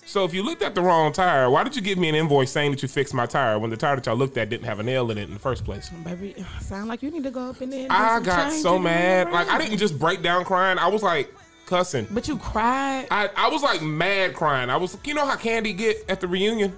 So 0.10 0.26
if 0.26 0.34
you 0.34 0.42
looked 0.42 0.64
at 0.64 0.74
the 0.74 0.82
wrong 0.82 1.14
tire, 1.14 1.52
why 1.52 1.64
did 1.64 1.76
you 1.76 1.84
give 1.84 2.00
me 2.00 2.10
an 2.10 2.16
invoice 2.16 2.52
saying 2.52 2.72
that 2.72 2.82
you 2.82 2.88
fixed 2.88 3.14
my 3.14 3.28
tire 3.28 3.60
when 3.60 3.70
the 3.70 3.78
tire 3.78 3.96
that 3.96 4.08
y'all 4.08 4.16
looked 4.16 4.38
at 4.38 4.50
didn't 4.50 4.66
have 4.66 4.80
a 4.80 4.84
nail 4.84 5.12
in 5.12 5.20
it 5.20 5.28
in 5.28 5.36
the 5.36 5.40
first 5.40 5.64
place? 5.64 5.92
Baby, 6.04 6.34
sound 6.62 6.88
like 6.90 7.04
you 7.04 7.12
need 7.12 7.22
to 7.26 7.30
go 7.30 7.52
up 7.52 7.62
in 7.62 7.70
there. 7.70 7.86
I 7.92 8.20
got 8.20 8.52
so 8.52 8.80
mad. 8.80 9.32
Like 9.32 9.48
I 9.48 9.60
didn't 9.60 9.78
just 9.78 10.00
break 10.00 10.24
down 10.24 10.46
crying. 10.46 10.80
I 10.80 10.88
was 10.88 11.04
like 11.04 11.32
cussing. 11.68 12.08
But 12.10 12.28
you 12.28 12.38
cried. 12.38 13.06
I, 13.12 13.30
I 13.38 13.50
was 13.50 13.62
like 13.62 13.84
mad 13.84 14.34
crying. 14.34 14.72
I 14.72 14.78
was, 14.78 14.98
you 15.06 15.14
know 15.14 15.28
how 15.28 15.36
Kandi 15.36 15.78
get 15.78 15.98
at 16.10 16.22
the 16.22 16.28
reunion? 16.28 16.76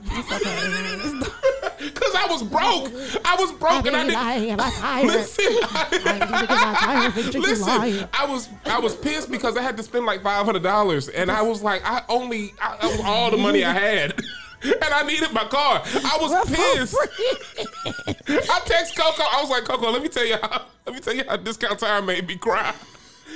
Cause 1.94 2.16
I 2.16 2.28
was 2.30 2.44
broke. 2.44 2.92
I 3.26 3.36
was 3.40 3.52
broke, 3.54 3.86
and 3.86 3.96
I 3.96 4.04
didn't. 4.06 4.18
Listen, 5.08 5.46
I, 5.64 7.12
listen. 7.40 8.10
I 8.14 8.26
was 8.26 8.50
I 8.66 8.80
was 8.80 8.96
pissed 8.96 9.32
because 9.32 9.58
I 9.58 9.62
had 9.62 9.78
to 9.78 9.84
spend 9.84 10.06
like 10.06 10.24
five 10.24 10.46
hundred 10.46 10.64
dollars, 10.64 11.10
and 11.10 11.30
I 11.32 11.42
was 11.42 11.62
like, 11.62 11.82
I 11.86 12.04
only 12.10 12.54
I, 12.62 12.78
that 12.82 12.92
was 12.92 13.02
all 13.02 13.32
the 13.32 13.38
money 13.38 13.64
I 13.64 13.74
had, 13.74 14.14
and 14.64 14.84
I 14.84 15.04
needed 15.04 15.32
my 15.34 15.46
car. 15.46 15.82
I 15.86 16.18
was 16.20 16.50
pissed. 16.50 16.96
I 18.50 18.60
text 18.66 18.96
Coco. 18.96 19.24
I 19.24 19.42
was 19.42 19.50
like, 19.50 19.64
Coco, 19.66 19.90
let 19.92 20.02
me 20.02 20.10
tell 20.10 20.26
you 20.26 20.38
how. 20.42 20.66
Let 20.86 20.96
me 20.96 21.02
tell 21.02 21.14
you 21.14 21.24
how 21.28 21.38
discount 21.38 21.80
tire 21.80 22.02
made 22.02 22.28
me 22.28 22.36
cry. 22.36 22.74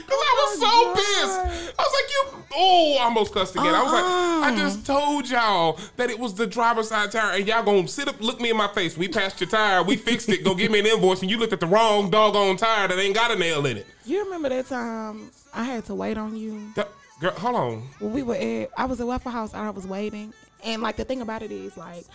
Cause 0.07 0.19
I 0.19 0.33
was 0.37 0.59
oh 0.61 0.93
so 0.95 1.01
pissed. 1.01 1.73
I 1.77 1.81
was 1.81 1.93
like, 1.93 2.09
you. 2.09 2.45
Oh, 2.57 2.97
I 2.99 3.03
almost 3.03 3.33
cussed 3.33 3.55
again. 3.55 3.73
I 3.73 3.83
was 3.83 3.91
like, 3.91 4.03
I 4.03 4.49
uh-uh. 4.49 4.57
just 4.57 4.85
told 4.85 5.29
y'all 5.29 5.79
that 5.97 6.09
it 6.09 6.17
was 6.17 6.33
the 6.33 6.47
driver's 6.47 6.89
side 6.89 7.11
tire, 7.11 7.35
and 7.37 7.47
y'all 7.47 7.63
gonna 7.63 7.87
sit 7.87 8.07
up, 8.07 8.19
look 8.21 8.39
me 8.39 8.49
in 8.49 8.57
my 8.57 8.67
face. 8.69 8.97
We 8.97 9.07
passed 9.07 9.41
your 9.41 9.49
tire, 9.49 9.83
we 9.83 9.95
fixed 9.95 10.29
it. 10.29 10.43
Go 10.43 10.55
give 10.55 10.71
me 10.71 10.79
an 10.79 10.85
invoice, 10.85 11.21
and 11.21 11.29
you 11.29 11.37
looked 11.37 11.53
at 11.53 11.59
the 11.59 11.67
wrong 11.67 12.09
doggone 12.09 12.57
tire 12.57 12.87
that 12.87 12.97
ain't 12.97 13.15
got 13.15 13.31
a 13.31 13.35
nail 13.37 13.65
in 13.65 13.77
it. 13.77 13.87
You 14.05 14.23
remember 14.23 14.49
that 14.49 14.67
time 14.67 15.31
I 15.53 15.63
had 15.63 15.85
to 15.85 15.95
wait 15.95 16.17
on 16.17 16.35
you? 16.35 16.71
That, 16.75 16.89
girl, 17.19 17.31
hold 17.31 17.55
on. 17.55 17.83
when 17.99 18.13
we 18.13 18.23
were 18.23 18.35
at, 18.35 18.69
I 18.77 18.85
was 18.85 19.01
at 19.01 19.07
Waffle 19.07 19.31
House 19.31 19.53
and 19.53 19.61
I 19.61 19.69
was 19.71 19.87
waiting. 19.87 20.33
And 20.65 20.81
like 20.81 20.95
the 20.97 21.05
thing 21.05 21.21
about 21.21 21.43
it 21.43 21.51
is 21.51 21.77
like, 21.77 22.05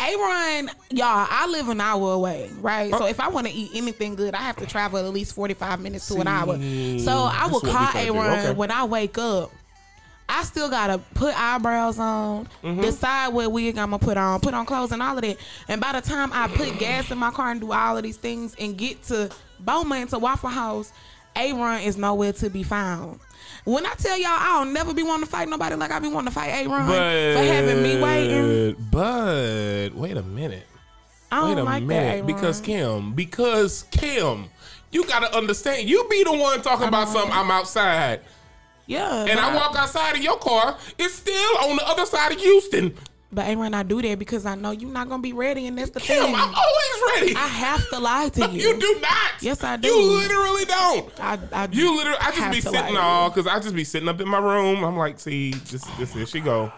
AaRahn, 0.00 0.68
y'all, 0.90 1.26
I 1.30 1.46
live 1.48 1.68
an 1.68 1.80
hour 1.80 2.12
away, 2.14 2.50
right? 2.60 2.90
So 2.92 3.06
if 3.06 3.20
I 3.20 3.28
want 3.28 3.46
to 3.46 3.52
eat 3.52 3.70
anything 3.74 4.14
good, 4.16 4.34
I 4.34 4.38
have 4.42 4.56
to 4.56 4.66
travel 4.66 4.98
at 4.98 5.12
least 5.12 5.34
45 5.34 5.80
minutes 5.80 6.08
to 6.08 6.20
an 6.20 6.26
hour. 6.26 6.54
So 6.56 7.12
I 7.12 7.46
will 7.50 7.58
is 7.58 7.62
what 7.62 7.64
we 7.64 7.70
call. 7.70 7.86
AaRahn 7.86 8.38
Okay. 8.46 8.52
when 8.54 8.70
I 8.70 8.84
wake 8.84 9.16
up. 9.18 9.50
I 10.32 10.44
still 10.44 10.68
gotta 10.70 10.98
put 11.14 11.34
eyebrows 11.38 11.98
on, 11.98 12.48
Mm-hmm. 12.62 12.82
decide 12.82 13.28
what 13.34 13.50
wig 13.50 13.76
I'm 13.76 13.90
gonna 13.90 13.98
put 13.98 14.16
on, 14.16 14.38
put 14.40 14.54
on 14.54 14.64
clothes 14.64 14.92
and 14.92 15.02
all 15.02 15.16
of 15.16 15.22
that. 15.22 15.36
And 15.66 15.80
by 15.80 15.90
the 15.92 16.00
time 16.00 16.30
I 16.32 16.46
put 16.46 16.78
gas 16.78 17.10
in 17.10 17.18
my 17.18 17.32
car 17.32 17.50
and 17.50 17.60
do 17.60 17.72
all 17.72 17.96
of 17.96 18.02
these 18.04 18.16
things 18.16 18.54
and 18.60 18.76
get 18.78 19.02
to 19.04 19.28
Bowman 19.58 20.06
to 20.08 20.20
Waffle 20.20 20.50
House, 20.50 20.92
AaRahn 21.34 21.82
is 21.84 21.96
nowhere 21.96 22.32
to 22.34 22.48
be 22.48 22.62
found. 22.62 23.18
When 23.64 23.84
I 23.86 23.94
tell 23.94 24.16
y'all 24.18 24.30
I'll 24.32 24.64
never 24.64 24.94
be 24.94 25.02
wanting 25.02 25.24
to 25.26 25.30
fight 25.30 25.48
nobody 25.48 25.74
like 25.76 25.90
I 25.90 25.98
be 25.98 26.08
wanting 26.08 26.28
to 26.28 26.34
fight 26.34 26.50
AaRahn 26.50 26.86
But 26.86 27.34
for 27.38 27.44
having 27.44 27.82
me 27.82 28.00
waiting. 28.00 28.86
But 28.90 29.94
wait 29.94 30.16
a 30.16 30.22
minute. 30.22 30.66
I 31.32 31.40
don't 31.40 31.48
wait 31.50 31.58
a 31.60 31.64
like 31.64 31.82
that, 31.82 31.86
minute. 31.86 32.24
AaRahn. 32.24 32.26
Because 32.26 32.60
Kim, 32.60 33.12
because 33.14 33.84
Kim, 33.90 34.46
you 34.90 35.04
gotta 35.06 35.34
understand. 35.36 35.88
You 35.88 36.06
be 36.10 36.24
the 36.24 36.32
one 36.32 36.60
talking 36.62 36.88
about 36.88 37.08
something. 37.08 37.32
I'm 37.32 37.50
outside. 37.50 38.20
yeah, 38.86 39.24
and 39.26 39.38
I 39.38 39.54
walk 39.54 39.76
outside 39.76 40.16
of 40.16 40.22
your 40.22 40.38
car, 40.38 40.76
it's 40.98 41.14
still 41.14 41.56
on 41.62 41.76
the 41.76 41.86
other 41.88 42.06
side 42.06 42.32
of 42.32 42.40
Houston. 42.40 42.94
But 43.32 43.46
AaRahn, 43.46 43.74
I 43.74 43.84
do 43.84 44.02
that 44.02 44.18
because 44.18 44.44
I 44.44 44.56
know 44.56 44.72
you're 44.72 44.90
not 44.90 45.08
gonna 45.08 45.22
be 45.22 45.32
ready, 45.32 45.68
and 45.68 45.78
that's 45.78 45.90
the 45.90 46.00
Kim, 46.00 46.24
thing. 46.24 46.34
I'm 46.34 46.52
always 46.52 47.20
ready. 47.20 47.36
I 47.36 47.46
have 47.46 47.88
to 47.90 47.98
lie 48.00 48.28
to 48.30 48.46
you. 48.50 48.60
you 48.70 48.80
do 48.80 48.98
not. 49.00 49.30
Yes, 49.40 49.62
I 49.62 49.76
do. 49.76 49.86
You 49.86 50.02
literally 50.18 50.64
don't. 50.64 51.20
I, 51.20 51.38
I 51.52 51.68
You 51.70 51.96
literally, 51.96 52.18
I 52.20 52.32
just 52.32 52.50
be 52.50 52.60
sitting 52.60 52.96
all 52.96 53.30
because 53.30 53.46
I 53.46 53.60
just 53.60 53.74
be 53.76 53.84
sitting 53.84 54.08
up 54.08 54.20
in 54.20 54.28
my 54.28 54.38
room. 54.38 54.84
I'm 54.84 54.96
like, 54.96 55.20
see, 55.20 55.52
this, 55.52 55.84
this, 55.96 56.12
there 56.12 56.26
she 56.26 56.40
go, 56.40 56.72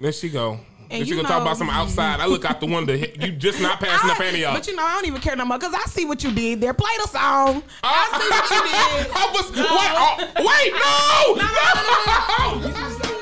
there 0.00 0.10
she 0.12 0.30
go. 0.30 0.58
And 0.90 1.06
you 1.06 1.16
gonna 1.16 1.28
talk 1.28 1.42
about 1.42 1.56
some 1.58 1.70
outside. 1.70 2.18
I 2.18 2.26
look 2.26 2.44
out 2.44 2.60
the 2.60 2.66
window. 2.66 2.94
You 2.94 3.32
just 3.32 3.60
not 3.60 3.78
passing 3.78 4.10
up 4.10 4.18
any 4.20 4.44
of. 4.44 4.54
But 4.54 4.66
you 4.66 4.74
know, 4.74 4.82
I 4.82 4.94
don't 4.94 5.06
even 5.06 5.20
care 5.20 5.36
no 5.36 5.44
more 5.44 5.58
because 5.58 5.74
I 5.74 5.82
see 5.82 6.06
what 6.06 6.24
you 6.24 6.32
did 6.32 6.60
there. 6.62 6.72
Play 6.72 6.90
the 7.02 7.08
song. 7.08 7.62
I 7.84 8.08
see 8.18 8.28
what 8.30 8.50
you 8.50 8.62
did. 9.04 9.12
I 9.14 9.30
was 9.34 9.50
wait, 9.52 9.92
oh, 9.94 10.16
wait, 10.42 10.72
no, 10.72 11.34
no. 11.36 11.48
Like 11.54 12.64
ever 12.64 12.72
since 12.72 12.98
the 12.98 13.17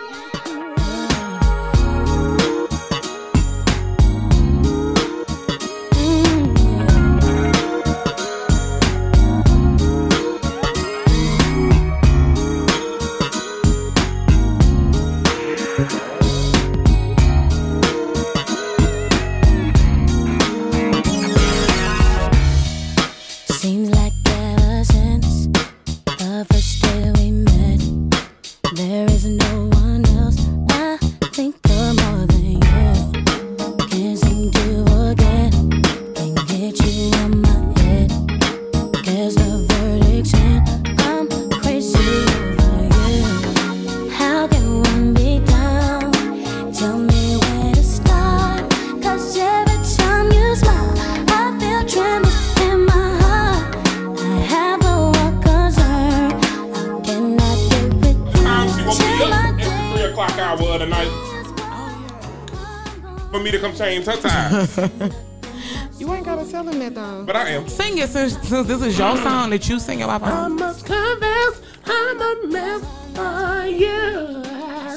since, 68.49 68.67
since 68.67 68.81
this 68.81 68.89
is 68.89 68.99
your 68.99 69.17
song 69.19 69.51
that 69.51 69.69
you 69.69 69.79
sing 69.79 70.03
about. 70.03 70.23
I 70.23 70.49
must 70.49 70.87
confess, 70.87 71.61
I'm 71.85 72.21
a 72.21 72.47
mess 72.49 72.83
for 73.15 73.67
you. 73.67 74.45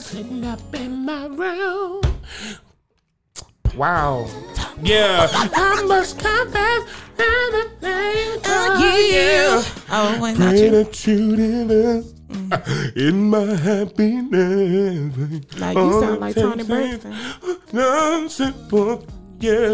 Sitting 0.02 0.46
up 0.46 0.76
in 0.76 1.06
my 1.06 1.26
room. 1.26 2.02
Wow. 3.76 4.28
Yeah. 4.82 5.28
I 5.32 5.84
must 5.88 6.20
confess, 6.20 6.86
I'm 7.18 7.54
a 7.56 7.70
mess 7.82 8.40
for 8.44 8.50
uh, 8.52 8.80
you. 8.98 9.64
Oh, 9.92 10.20
wait, 10.22 10.38
not 10.38 10.50
Pray 10.50 10.64
you. 10.66 10.72
that 10.72 11.08
you 11.08 11.36
deliver 11.36 12.04
mm. 12.30 12.98
in 12.98 13.30
my 13.30 13.56
happiness. 13.56 15.16
Now 15.60 15.72
you 15.72 16.00
sound 16.00 16.22
like 16.22 16.36
Toni 16.36 16.64
Braxton. 16.64 17.14
Yeah, 19.42 19.70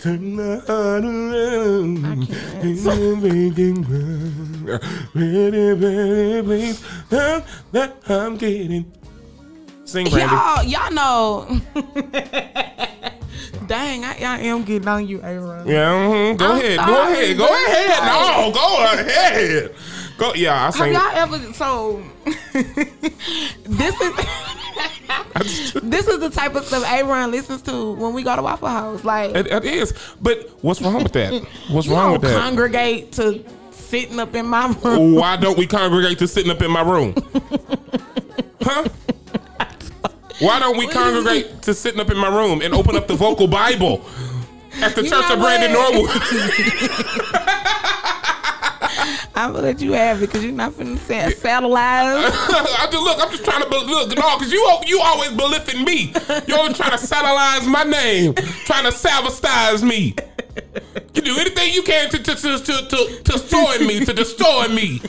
turn 0.00 0.36
the 0.36 0.62
heart 0.66 1.04
around. 1.04 2.06
I 2.06 2.24
can't. 2.24 2.64
And 2.64 2.86
everything 2.88 3.82
wrong. 3.82 4.78
Pretty, 5.12 5.76
pretty 5.78 6.42
please. 6.42 6.80
Now 7.10 7.44
that 7.72 7.96
I'm 8.08 8.38
getting. 8.38 8.90
Sing, 9.84 10.08
Brandy. 10.08 10.34
Y'all, 10.34 10.64
y'all 10.64 10.90
know. 10.90 11.60
Dang, 13.66 14.04
I, 14.04 14.16
I 14.20 14.38
am 14.40 14.64
getting 14.64 14.88
on 14.88 15.06
you, 15.06 15.18
AaRahn. 15.18 15.66
Yeah, 15.66 15.92
mhm. 15.92 16.38
go 16.38 16.52
ahead. 16.52 16.78
Go 16.78 17.02
ahead. 17.02 17.36
Go 17.36 17.46
but- 17.48 17.68
ahead. 17.68 18.04
No, 18.06 18.52
go 18.52 18.84
ahead. 18.84 19.74
Go. 20.16 20.34
Yeah, 20.34 20.66
I 20.66 20.70
sing. 20.70 20.94
Have 20.94 21.14
y'all 21.14 21.34
ever 21.34 21.52
so 21.52 22.02
this 22.24 24.00
is 24.00 24.14
this 25.82 26.06
is 26.08 26.18
the 26.20 26.30
type 26.30 26.54
of 26.54 26.64
stuff 26.66 26.84
AaRahn 26.84 27.30
listens 27.30 27.62
to 27.62 27.92
when 27.94 28.12
we 28.14 28.22
go 28.22 28.34
to 28.36 28.42
Waffle 28.42 28.68
House. 28.68 29.04
Like 29.04 29.34
It, 29.34 29.46
it 29.48 29.64
is. 29.64 29.92
But 30.20 30.48
what's 30.62 30.80
wrong 30.80 31.02
with 31.02 31.12
that? 31.12 31.32
What's 31.70 31.88
wrong 31.88 32.12
with 32.12 32.22
that? 32.22 32.38
congregate 32.40 33.12
to 33.12 33.44
sitting 33.70 34.18
up 34.20 34.34
in 34.34 34.46
my 34.46 34.66
room. 34.66 34.76
Oh, 34.84 35.14
why 35.14 35.36
don't 35.36 35.56
we 35.58 35.66
congregate 35.66 36.18
to 36.20 36.28
sitting 36.28 36.50
up 36.50 36.62
in 36.62 36.70
my 36.70 36.82
room? 36.82 37.14
Huh? 38.64 38.84
Why 40.38 40.60
don't 40.60 40.76
we 40.78 40.86
congregate 40.86 41.62
to 41.62 41.74
sitting 41.74 41.98
up 42.00 42.10
in 42.10 42.16
my 42.16 42.28
room 42.28 42.62
and 42.62 42.72
open 42.74 42.94
up 42.96 43.08
the 43.08 43.14
vocal 43.16 43.48
Bible 43.48 44.04
at 44.80 44.94
the 44.94 45.02
You 45.02 45.10
Church 45.10 45.30
of 45.30 45.40
Brandy? 45.40 45.72
Norwood? 45.72 46.10
I'm 49.34 49.52
gonna 49.52 49.64
let 49.64 49.80
you 49.80 49.92
have 49.92 50.18
it 50.22 50.26
because 50.26 50.44
you're 50.44 50.52
not 50.52 50.72
finna 50.72 50.98
say 50.98 51.30
sa- 51.32 51.48
satellize. 51.48 52.30
I 52.32 52.88
just 52.90 53.02
look. 53.02 53.18
I'm 53.20 53.30
just 53.30 53.44
trying 53.44 53.62
to 53.62 53.68
be, 53.70 53.76
look, 53.76 54.08
no, 54.16 54.36
because 54.38 54.52
you 54.52 54.62
you 54.86 55.00
always 55.00 55.30
belittling 55.32 55.84
me. 55.84 56.12
You 56.46 56.56
always 56.56 56.76
trying 56.76 56.90
to 56.90 56.98
satellize 56.98 57.66
my 57.66 57.82
name, 57.84 58.34
trying 58.66 58.84
to 58.84 58.92
sabotage 58.92 59.82
me. 59.82 60.14
You 61.14 61.22
do 61.22 61.36
anything 61.38 61.72
you 61.72 61.82
can 61.82 62.10
to 62.10 62.18
to 62.18 62.34
to 62.34 62.58
to, 62.58 62.88
to, 62.88 63.22
to 63.24 63.32
destroy 63.32 63.78
me, 63.78 64.04
to 64.04 64.12
destroy 64.12 64.68
me. 64.68 65.00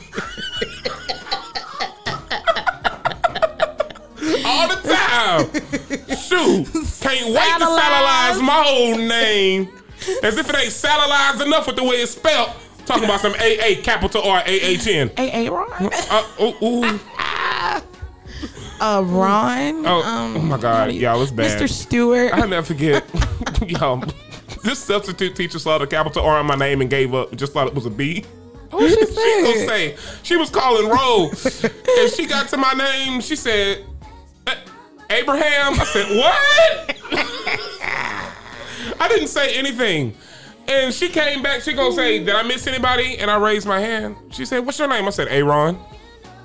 All 4.46 4.68
the 4.68 4.80
time. 4.84 5.46
Shoot. 6.16 6.66
Can't 7.00 7.26
wait 7.34 7.58
to 7.58 7.66
Satellize. 7.66 8.40
my 8.42 8.64
own 8.78 9.06
name. 9.06 9.68
As 10.22 10.36
if 10.38 10.48
it 10.48 10.56
ain't 10.56 10.72
satellize 10.72 11.44
enough 11.44 11.66
with 11.66 11.76
the 11.76 11.84
way 11.84 11.96
it's 11.96 12.12
spelled. 12.12 12.50
Talking 12.94 13.08
about 13.08 13.20
some 13.20 13.34
AA 13.34 13.82
capital 13.82 14.22
R 14.22 14.42
A 14.46 14.50
H 14.50 14.86
N. 14.86 15.10
hey, 15.16 15.46
AaRahn. 15.48 15.92
Uh, 16.10 16.42
ooh, 16.42 16.64
ooh. 16.64 17.00
Uh, 18.80 19.02
Ron. 19.06 19.86
Oh, 19.86 20.02
um, 20.02 20.36
oh 20.36 20.40
my 20.40 20.58
God, 20.58 20.92
y'all, 20.92 21.22
it's 21.22 21.30
bad. 21.30 21.58
Mr. 21.58 21.68
Stewart. 21.70 22.32
I'll 22.34 22.48
never 22.48 22.66
forget. 22.66 23.04
Yo, 23.66 24.02
this 24.64 24.80
substitute 24.80 25.36
teacher 25.36 25.60
saw 25.60 25.78
the 25.78 25.86
capital 25.86 26.24
R 26.24 26.40
in 26.40 26.46
my 26.46 26.56
name 26.56 26.80
and 26.80 26.90
gave 26.90 27.14
up. 27.14 27.34
Just 27.36 27.52
thought 27.52 27.68
it 27.68 27.74
was 27.74 27.86
a 27.86 27.90
B. 27.90 28.24
What 28.70 28.90
she 28.90 29.06
She 29.06 29.42
gonna 29.42 29.66
say 29.66 29.96
she 30.24 30.36
was 30.36 30.50
calling 30.50 30.88
roll, 30.90 31.30
and 31.30 32.12
she 32.12 32.26
got 32.26 32.48
to 32.48 32.56
my 32.56 32.72
name. 32.74 33.20
She 33.20 33.36
said, 33.36 33.84
"Eh, 34.48 34.54
"Abraham." 35.10 35.80
I 35.80 35.84
said, 35.84 36.16
"What?" 36.16 36.96
I 39.00 39.08
didn't 39.08 39.28
say 39.28 39.56
anything. 39.56 40.14
And 40.68 40.92
she 40.94 41.08
came 41.08 41.42
back. 41.42 41.62
She 41.62 41.72
gonna 41.72 41.94
say, 41.94 42.18
"Did 42.24 42.34
I 42.34 42.42
miss 42.42 42.66
anybody?" 42.66 43.18
And 43.18 43.30
I 43.30 43.36
raised 43.36 43.66
my 43.66 43.80
hand. 43.80 44.16
She 44.30 44.44
said, 44.44 44.64
"What's 44.64 44.78
your 44.78 44.88
name?" 44.88 45.06
I 45.06 45.10
said, 45.10 45.28
"AaRahn." 45.28 45.78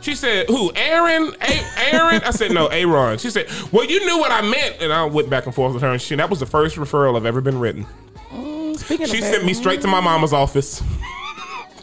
She 0.02 0.16
said, 0.16 0.48
"Who? 0.48 0.72
Aaron? 0.76 1.34
A- 1.42 1.94
Aaron?" 1.94 2.22
I 2.26 2.32
said, 2.32 2.52
"No, 2.52 2.68
AaRahn." 2.70 3.18
She 3.20 3.30
said, 3.30 3.48
"Well, 3.72 3.86
you 3.86 4.06
knew 4.06 4.18
what 4.18 4.32
I 4.32 4.42
meant." 4.42 4.78
And 4.82 4.94
I 4.94 5.04
went 5.06 5.30
back 5.30 5.46
and 5.46 5.54
forth 5.56 5.74
with 5.74 5.82
her, 5.82 5.90
and 5.92 6.02
she 6.02 6.16
that 6.16 6.30
was 6.30 6.40
the 6.40 6.46
first 6.46 6.76
referral 6.78 7.16
I've 7.18 7.26
ever 7.26 7.42
been 7.42 7.60
written. 7.60 7.86
Mm, 8.34 8.78
speaking 8.78 9.08
She 9.08 9.18
of 9.18 9.24
that, 9.24 9.34
sent 9.34 9.46
me 9.46 9.54
straight 9.54 9.82
to 9.82 9.88
my 9.88 10.00
mama's 10.00 10.34
office. 10.34 10.82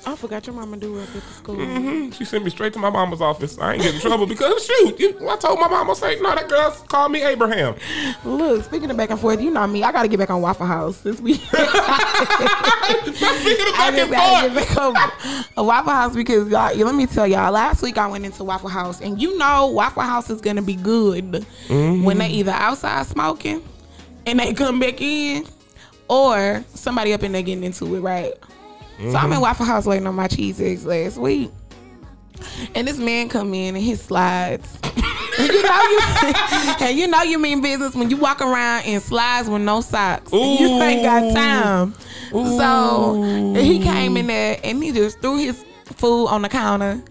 I 0.06 0.14
forgot 0.14 0.46
your 0.46 0.54
mama 0.54 0.76
do 0.76 0.92
work 0.92 1.08
at 1.08 1.14
the 1.14 1.32
school. 1.34 1.56
Mm-hmm. 1.56 2.10
She 2.12 2.24
sent 2.24 2.44
me 2.44 2.50
straight 2.50 2.72
to 2.74 2.78
my 2.78 2.90
mama's 2.90 3.20
office. 3.20 3.58
I 3.58 3.72
ain't 3.72 3.82
getting 3.82 3.96
in 3.96 4.00
trouble 4.00 4.24
because 4.26 4.64
shoot, 4.64 5.00
you, 5.00 5.28
I 5.28 5.36
told 5.36 5.58
my 5.58 5.66
mama, 5.66 5.96
say, 5.96 6.20
no, 6.20 6.32
that 6.32 6.48
girl 6.48 6.70
called 6.86 7.10
me 7.10 7.24
Abraham. 7.24 7.74
Look, 8.24 8.64
speaking 8.64 8.88
of 8.88 8.96
back 8.96 9.10
and 9.10 9.18
forth, 9.18 9.40
you 9.40 9.50
know 9.50 9.66
me. 9.66 9.82
I 9.82 9.90
gotta 9.90 10.06
get 10.06 10.18
back 10.18 10.30
on 10.30 10.40
Waffle 10.40 10.66
House 10.66 11.00
this 11.00 11.20
week. 11.20 11.40
Speaking 11.40 11.58
of 11.58 11.72
back 13.74 13.94
just 13.94 14.12
and 14.12 14.14
forth, 14.14 14.42
get 14.42 14.54
back 14.54 14.76
on 14.76 14.94
a 15.56 15.64
Waffle 15.64 15.92
House 15.92 16.14
because 16.14 16.48
y'all, 16.50 16.76
let 16.76 16.94
me 16.94 17.06
tell 17.06 17.26
y'all. 17.26 17.50
Last 17.50 17.82
week 17.82 17.98
I 17.98 18.06
went 18.06 18.24
into 18.24 18.44
Waffle 18.44 18.68
House, 18.70 19.00
and 19.00 19.20
you 19.20 19.36
know 19.36 19.66
Waffle 19.66 20.04
House 20.04 20.30
is 20.30 20.40
gonna 20.40 20.62
be 20.62 20.76
good 20.76 21.44
when 21.68 22.18
they 22.18 22.28
either 22.28 22.52
outside 22.52 23.06
smoking 23.06 23.60
and 24.24 24.38
they 24.38 24.54
come 24.54 24.78
back 24.78 25.00
in, 25.00 25.46
or 26.08 26.64
somebody 26.74 27.12
up 27.12 27.24
in 27.24 27.32
there 27.32 27.42
getting 27.42 27.64
into 27.64 27.96
it, 27.96 28.00
right? 28.00 28.34
So 28.98 29.04
I'm 29.04 29.26
in 29.26 29.32
mm-hmm. 29.32 29.42
Waffle 29.42 29.66
House 29.66 29.84
waiting 29.86 30.06
on 30.06 30.14
my 30.14 30.26
cheese 30.26 30.60
eggs 30.60 30.86
last 30.86 31.18
week. 31.18 31.50
And 32.74 32.88
this 32.88 32.98
man 32.98 33.28
come 33.28 33.52
in 33.54 33.76
and 33.76 33.84
his 33.84 34.00
slides. 34.00 34.78
And 35.38 35.52
you 35.52 35.62
know 35.62 35.82
you 35.82 36.00
and 36.80 36.98
you 36.98 37.06
know 37.06 37.22
you 37.22 37.38
mean 37.38 37.60
business 37.60 37.94
when 37.94 38.08
you 38.08 38.16
walk 38.16 38.40
around 38.40 38.84
in 38.84 39.00
slides 39.00 39.48
with 39.48 39.62
no 39.62 39.82
socks. 39.82 40.32
and 40.32 40.40
You 40.60 40.82
ain't 40.82 41.02
got 41.02 41.34
time. 41.34 41.94
So 42.30 43.52
he 43.54 43.80
came 43.80 44.16
in 44.16 44.28
there 44.28 44.58
and 44.64 44.82
he 44.82 44.92
just 44.92 45.20
threw 45.20 45.36
his 45.38 45.62
food 45.96 46.26
on 46.26 46.42
the 46.42 46.48
counter. 46.48 47.02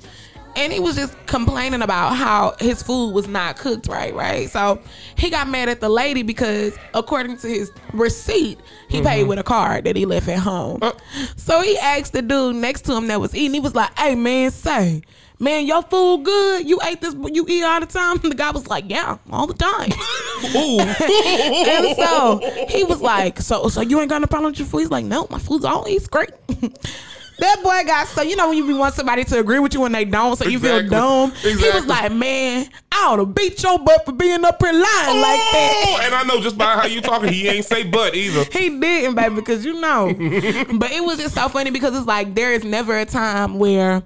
And 0.55 0.71
he 0.71 0.79
was 0.79 0.95
just 0.95 1.13
complaining 1.25 1.81
about 1.81 2.15
how 2.15 2.55
his 2.59 2.81
food 2.81 3.11
was 3.11 3.27
not 3.27 3.57
cooked 3.57 3.87
right, 3.87 4.13
right? 4.13 4.49
So 4.49 4.81
he 5.17 5.29
got 5.29 5.49
mad 5.49 5.67
at 5.69 5.81
the 5.81 5.89
lady 5.89 6.23
because 6.23 6.77
according 6.93 7.37
to 7.37 7.47
his 7.47 7.71
receipt, 7.93 8.59
he 8.87 9.01
paid 9.01 9.25
with 9.25 9.37
a 9.39 9.43
card 9.43 9.83
that 9.85 9.95
he 9.95 10.05
left 10.05 10.27
at 10.29 10.39
home. 10.39 10.79
Uh. 10.81 10.93
So 11.35 11.61
he 11.61 11.77
asked 11.77 12.13
the 12.13 12.21
dude 12.21 12.55
next 12.55 12.83
to 12.83 12.95
him 12.95 13.07
that 13.07 13.19
was 13.19 13.35
eating, 13.35 13.53
he 13.53 13.59
was 13.59 13.75
like, 13.75 13.97
Hey 13.97 14.15
man, 14.15 14.51
say, 14.51 15.01
man, 15.39 15.65
your 15.65 15.83
food 15.83 16.23
good? 16.23 16.67
You 16.67 16.79
ate 16.83 17.01
this 17.01 17.15
you 17.31 17.45
eat 17.49 17.63
all 17.63 17.79
the 17.79 17.85
time? 17.85 18.19
And 18.23 18.31
The 18.31 18.35
guy 18.35 18.51
was 18.51 18.67
like, 18.67 18.85
Yeah, 18.87 19.17
all 19.31 19.47
the 19.47 19.53
time. 19.53 19.91
and 20.55 21.95
so 21.97 22.67
he 22.69 22.83
was 22.83 23.01
like, 23.01 23.39
so 23.39 23.67
so 23.69 23.81
you 23.81 23.99
ain't 23.99 24.09
got 24.09 24.21
no 24.21 24.27
problem 24.27 24.51
with 24.51 24.59
your 24.59 24.67
food? 24.67 24.79
He's 24.79 24.91
like, 24.91 25.05
no, 25.05 25.27
my 25.29 25.39
food's 25.39 25.65
always 25.65 26.07
great. 26.07 26.31
that 27.37 27.61
boy 27.63 27.83
got 27.85 28.07
so 28.07 28.21
you 28.21 28.35
know 28.35 28.49
when 28.49 28.57
you 28.57 28.75
want 28.77 28.95
somebody 28.95 29.23
to 29.25 29.39
agree 29.39 29.59
with 29.59 29.73
you 29.73 29.81
when 29.81 29.91
they 29.91 30.05
don't, 30.05 30.37
so 30.37 30.45
you 30.45 30.59
feel 30.59 30.77
Exactly. 30.77 30.89
dumb. 30.97 31.31
He 31.59 31.69
was 31.69 31.85
like, 31.85 32.11
man, 32.11 32.69
I 32.91 33.07
ought 33.07 33.17
to 33.17 33.25
beat 33.25 33.61
your 33.61 33.77
butt 33.79 34.05
for 34.05 34.13
being 34.13 34.43
up 34.45 34.61
here 34.61 34.71
lying 34.71 34.81
like 34.83 35.39
oh, 35.39 35.49
that. 35.53 35.85
Oh, 35.87 36.05
and 36.05 36.15
I 36.15 36.23
know 36.23 36.41
just 36.41 36.57
by 36.57 36.75
how 36.75 36.85
you 36.85 37.01
talking, 37.01 37.31
he 37.33 37.47
ain't 37.47 37.65
say 37.65 37.83
butt 37.83 38.15
either. 38.15 38.45
He 38.51 38.69
didn't, 38.79 39.15
baby, 39.15 39.35
because 39.35 39.65
you 39.65 39.79
know. 39.81 40.07
but 40.75 40.91
it 40.91 41.03
was 41.03 41.17
just 41.17 41.35
so 41.35 41.49
funny 41.49 41.71
because 41.71 41.95
it's 41.95 42.07
like 42.07 42.35
there 42.35 42.53
is 42.53 42.63
never 42.63 42.97
a 42.97 43.05
time 43.05 43.59
where 43.59 44.01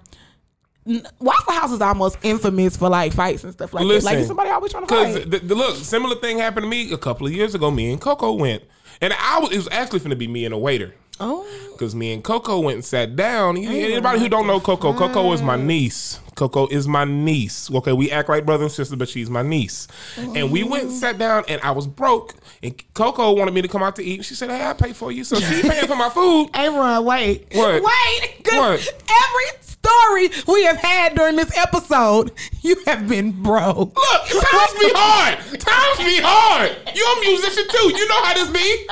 Waffle 1.19 1.53
House 1.53 1.71
is 1.71 1.81
almost 1.81 2.17
infamous 2.23 2.75
for 2.75 2.89
like 2.89 3.13
fights 3.13 3.43
and 3.43 3.53
stuff 3.53 3.73
like 3.73 3.83
that. 3.87 4.03
Like 4.03 4.15
Listen, 4.15 4.25
somebody 4.27 4.49
always 4.49 4.71
trying 4.71 4.87
to 4.87 4.93
Because 4.93 5.17
fight. 5.23 5.47
the 5.47 5.55
look, 5.55 5.75
similar 5.75 6.15
thing 6.15 6.39
happened 6.39 6.63
to 6.63 6.69
me 6.69 6.91
a 6.91 6.97
couple 6.97 7.27
of 7.27 7.33
years 7.33 7.53
ago. 7.53 7.69
Me 7.69 7.91
and 7.91 8.01
Coco 8.01 8.33
went, 8.33 8.63
and 9.01 9.13
I 9.13 9.39
was 9.39 9.51
it 9.51 9.57
was 9.57 9.67
actually 9.71 9.99
going 9.99 10.09
to 10.11 10.15
be 10.15 10.27
me 10.27 10.45
and 10.45 10.53
a 10.53 10.57
waiter. 10.57 10.95
Oh, 11.19 11.69
Because 11.71 11.95
me 11.95 12.13
and 12.13 12.23
Coco 12.23 12.59
went 12.59 12.75
and 12.75 12.85
sat 12.85 13.15
down. 13.15 13.57
Anybody 13.57 14.19
who 14.19 14.29
don't 14.29 14.47
know 14.47 14.59
Coco, 14.59 14.93
Coco 14.93 15.31
is 15.33 15.41
my 15.41 15.55
niece. 15.55 16.19
Coco 16.35 16.67
is 16.67 16.87
my 16.87 17.03
niece. 17.03 17.69
Okay, 17.69 17.91
we 17.91 18.09
act 18.11 18.29
like 18.29 18.45
brother 18.45 18.63
and 18.63 18.71
sister, 18.71 18.95
but 18.95 19.09
she's 19.09 19.29
my 19.29 19.41
niece. 19.41 19.87
And 20.17 20.51
we 20.51 20.63
went 20.63 20.83
and 20.83 20.91
oh. 20.93 20.95
sat 20.95 21.17
down, 21.17 21.43
and 21.49 21.61
I 21.61 21.71
was 21.71 21.85
broke. 21.85 22.33
And 22.63 22.81
Coco 22.93 23.33
wanted 23.33 23.53
me 23.53 23.61
to 23.61 23.67
come 23.67 23.83
out 23.83 23.97
to 23.97 24.03
eat. 24.03 24.19
And 24.19 24.25
she 24.25 24.35
said, 24.35 24.49
"Hey, 24.49 24.65
I 24.65 24.71
pay 24.71 24.93
for 24.93 25.11
you." 25.11 25.25
So 25.25 25.37
she 25.37 25.61
paying 25.69 25.85
for 25.87 25.97
my 25.97 26.09
food. 26.09 26.49
Hey, 26.55 26.69
Ron, 26.69 27.03
wait. 27.03 27.47
What? 27.51 27.83
Wait. 27.83 28.47
What? 28.51 29.03
Every 29.09 29.61
story 29.61 30.29
we 30.47 30.63
have 30.63 30.77
had 30.77 31.15
during 31.15 31.35
this 31.35 31.55
episode, 31.57 32.31
you 32.61 32.77
have 32.85 33.07
been 33.07 33.31
broke. 33.31 33.95
Look, 33.95 34.21
times 34.27 34.73
be 34.79 34.91
hard. 34.95 35.39
Times 35.59 35.97
be 35.97 36.21
hard. 36.23 36.71
You're 36.95 37.17
a 37.17 37.21
musician 37.21 37.65
too. 37.69 37.97
You 37.97 38.07
know 38.07 38.23
how 38.23 38.33
this 38.33 38.49
be. 38.49 38.87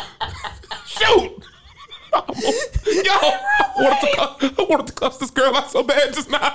Shoot. 0.85 1.46
Yo, 2.25 3.12
I 3.13 3.73
wanted, 3.77 3.99
to 4.01 4.15
cuss, 4.15 4.53
I 4.58 4.63
wanted 4.63 4.88
to 4.88 4.93
cuss 4.93 5.17
this 5.17 5.30
girl 5.30 5.56
out 5.56 5.69
so 5.69 5.84
bad 5.84 6.13
just 6.13 6.30
now. 6.30 6.39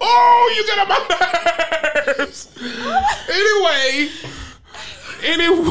oh, 0.00 0.54
you 0.56 0.66
get 0.66 0.78
on 0.78 0.88
my 0.88 0.98
nerves. 2.06 2.48
Anyway, 3.28 4.10
anyway, 5.24 5.70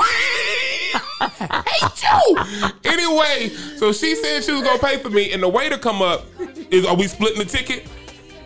hate 1.68 2.04
you. 2.04 2.38
Anyway, 2.86 3.50
so 3.78 3.92
she 3.92 4.16
said 4.16 4.44
she 4.44 4.52
was 4.52 4.62
gonna 4.62 4.80
pay 4.80 4.98
for 4.98 5.10
me, 5.10 5.34
and 5.34 5.42
the 5.42 5.50
waiter 5.50 5.78
come 5.78 6.02
up 6.02 6.26
is, 6.70 6.86
are 6.86 6.96
we 6.96 7.08
splitting 7.08 7.40
the 7.40 7.46
ticket? 7.46 7.88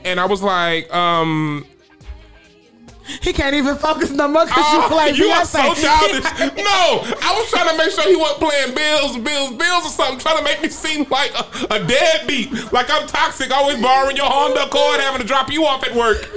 And 0.05 0.19
I 0.19 0.25
was 0.25 0.41
like, 0.41 0.93
um, 0.93 1.65
He 3.21 3.33
can't 3.33 3.55
even 3.55 3.75
focus 3.75 4.11
no 4.11 4.27
more 4.27 4.45
because 4.45 4.63
Oh, 4.67 4.81
you 4.81 4.87
play 4.87 5.11
you 5.11 5.29
are 5.31 5.45
so 5.45 5.73
childish. 5.73 6.23
No, 6.59 7.01
I 7.21 7.33
was 7.37 7.49
trying 7.49 7.69
to 7.69 7.77
make 7.77 7.91
sure 7.91 8.07
he 8.07 8.15
wasn't 8.15 8.39
playing 8.39 8.75
bills, 8.75 9.17
bills, 9.17 9.51
bills 9.57 9.85
or 9.85 9.89
something, 9.89 10.19
trying 10.19 10.37
to 10.37 10.43
make 10.43 10.61
me 10.61 10.69
seem 10.69 11.05
like 11.09 11.31
a, 11.33 11.75
a 11.75 11.85
deadbeat, 11.85 12.71
like 12.71 12.89
I'm 12.89 13.07
toxic, 13.07 13.51
always 13.51 13.81
borrowing 13.81 14.15
your 14.15 14.27
Honda 14.27 14.65
Accord, 14.65 14.99
having 14.99 15.21
to 15.21 15.27
drop 15.27 15.51
you 15.51 15.65
off 15.65 15.83
at 15.83 15.95
work. 15.95 16.29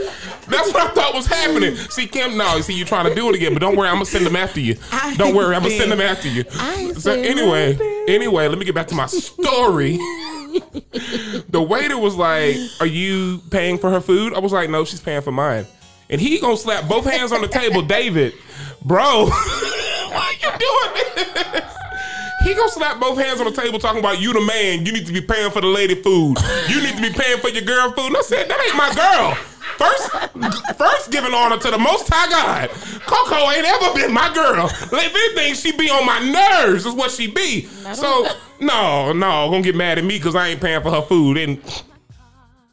That's 0.48 0.72
what 0.72 0.82
I 0.82 0.88
thought 0.92 1.14
was 1.14 1.26
happening. 1.26 1.76
See, 1.76 2.06
Kim, 2.06 2.36
no, 2.36 2.60
see, 2.60 2.74
you 2.74 2.84
trying 2.84 3.08
to 3.08 3.14
do 3.14 3.28
it 3.28 3.34
again, 3.34 3.52
but 3.52 3.60
don't 3.60 3.76
worry, 3.76 3.88
I'm 3.88 3.94
gonna 3.96 4.06
send 4.06 4.26
them 4.26 4.36
after 4.36 4.60
you. 4.60 4.76
I 4.90 5.14
Don't 5.16 5.34
worry, 5.34 5.54
I'm 5.54 5.62
gonna 5.62 5.76
send 5.76 5.92
them 5.92 6.00
after 6.00 6.28
you. 6.28 6.44
I 6.54 6.92
So 6.94 7.12
anyway, 7.12 7.78
anyway, 8.08 8.48
let 8.48 8.58
me 8.58 8.64
get 8.64 8.74
back 8.74 8.88
to 8.88 8.94
my 8.94 9.06
story. 9.06 9.96
the 11.48 11.64
waiter 11.66 11.98
was 11.98 12.14
like, 12.14 12.56
"Are 12.80 12.86
you 12.86 13.40
paying 13.50 13.78
for 13.78 13.90
her 13.90 14.00
food?" 14.00 14.34
I 14.34 14.38
was 14.40 14.52
like, 14.52 14.68
"No, 14.68 14.84
she's 14.84 15.00
paying 15.00 15.22
for 15.22 15.32
mine." 15.32 15.66
And 16.12 16.20
he 16.20 16.38
gonna 16.38 16.58
slap 16.58 16.86
both 16.86 17.06
hands 17.06 17.32
on 17.32 17.40
the 17.40 17.48
table, 17.48 17.80
David, 17.96 18.34
bro. 18.84 19.26
why 19.26 20.34
you 20.40 20.50
doing 20.58 21.14
this? 21.16 21.74
He 22.44 22.54
gonna 22.54 22.68
slap 22.68 23.00
both 23.00 23.18
hands 23.18 23.40
on 23.40 23.46
the 23.46 23.58
table, 23.58 23.78
talking 23.78 24.00
about 24.00 24.20
you 24.20 24.34
the 24.34 24.42
man. 24.42 24.84
You 24.84 24.92
need 24.92 25.06
to 25.06 25.12
be 25.12 25.22
paying 25.22 25.50
for 25.50 25.62
the 25.62 25.68
lady 25.68 25.94
food. 25.94 26.36
You 26.68 26.82
need 26.82 26.96
to 26.96 27.02
be 27.02 27.10
paying 27.10 27.38
for 27.38 27.48
your 27.48 27.62
girl 27.62 27.92
food. 27.92 28.08
And 28.08 28.16
I 28.16 28.20
said, 28.20 28.48
that 28.48 28.60
ain't 28.60 28.76
my 28.76 28.92
girl. 28.94 29.34
First, 29.78 30.76
first 30.76 31.10
giving 31.10 31.32
honor 31.32 31.56
to 31.56 31.70
the 31.70 31.78
Most 31.78 32.08
High 32.12 32.28
God. 32.28 32.68
Coco 33.06 33.50
ain't 33.50 33.64
ever 33.64 33.94
been 33.94 34.12
my 34.12 34.32
girl. 34.34 34.66
If 34.66 34.92
anything, 34.92 35.54
she 35.54 35.72
be 35.74 35.88
on 35.88 36.04
my 36.04 36.18
nerves. 36.20 36.84
Is 36.84 36.94
what 36.94 37.10
she 37.10 37.28
be. 37.28 37.62
So 37.94 38.26
no, 38.60 39.12
no, 39.12 39.48
gonna 39.50 39.62
get 39.62 39.76
mad 39.76 39.98
at 39.98 40.04
me 40.04 40.18
because 40.18 40.34
I 40.34 40.48
ain't 40.48 40.60
paying 40.60 40.82
for 40.82 40.90
her 40.90 41.02
food. 41.02 41.38
And 41.38 41.58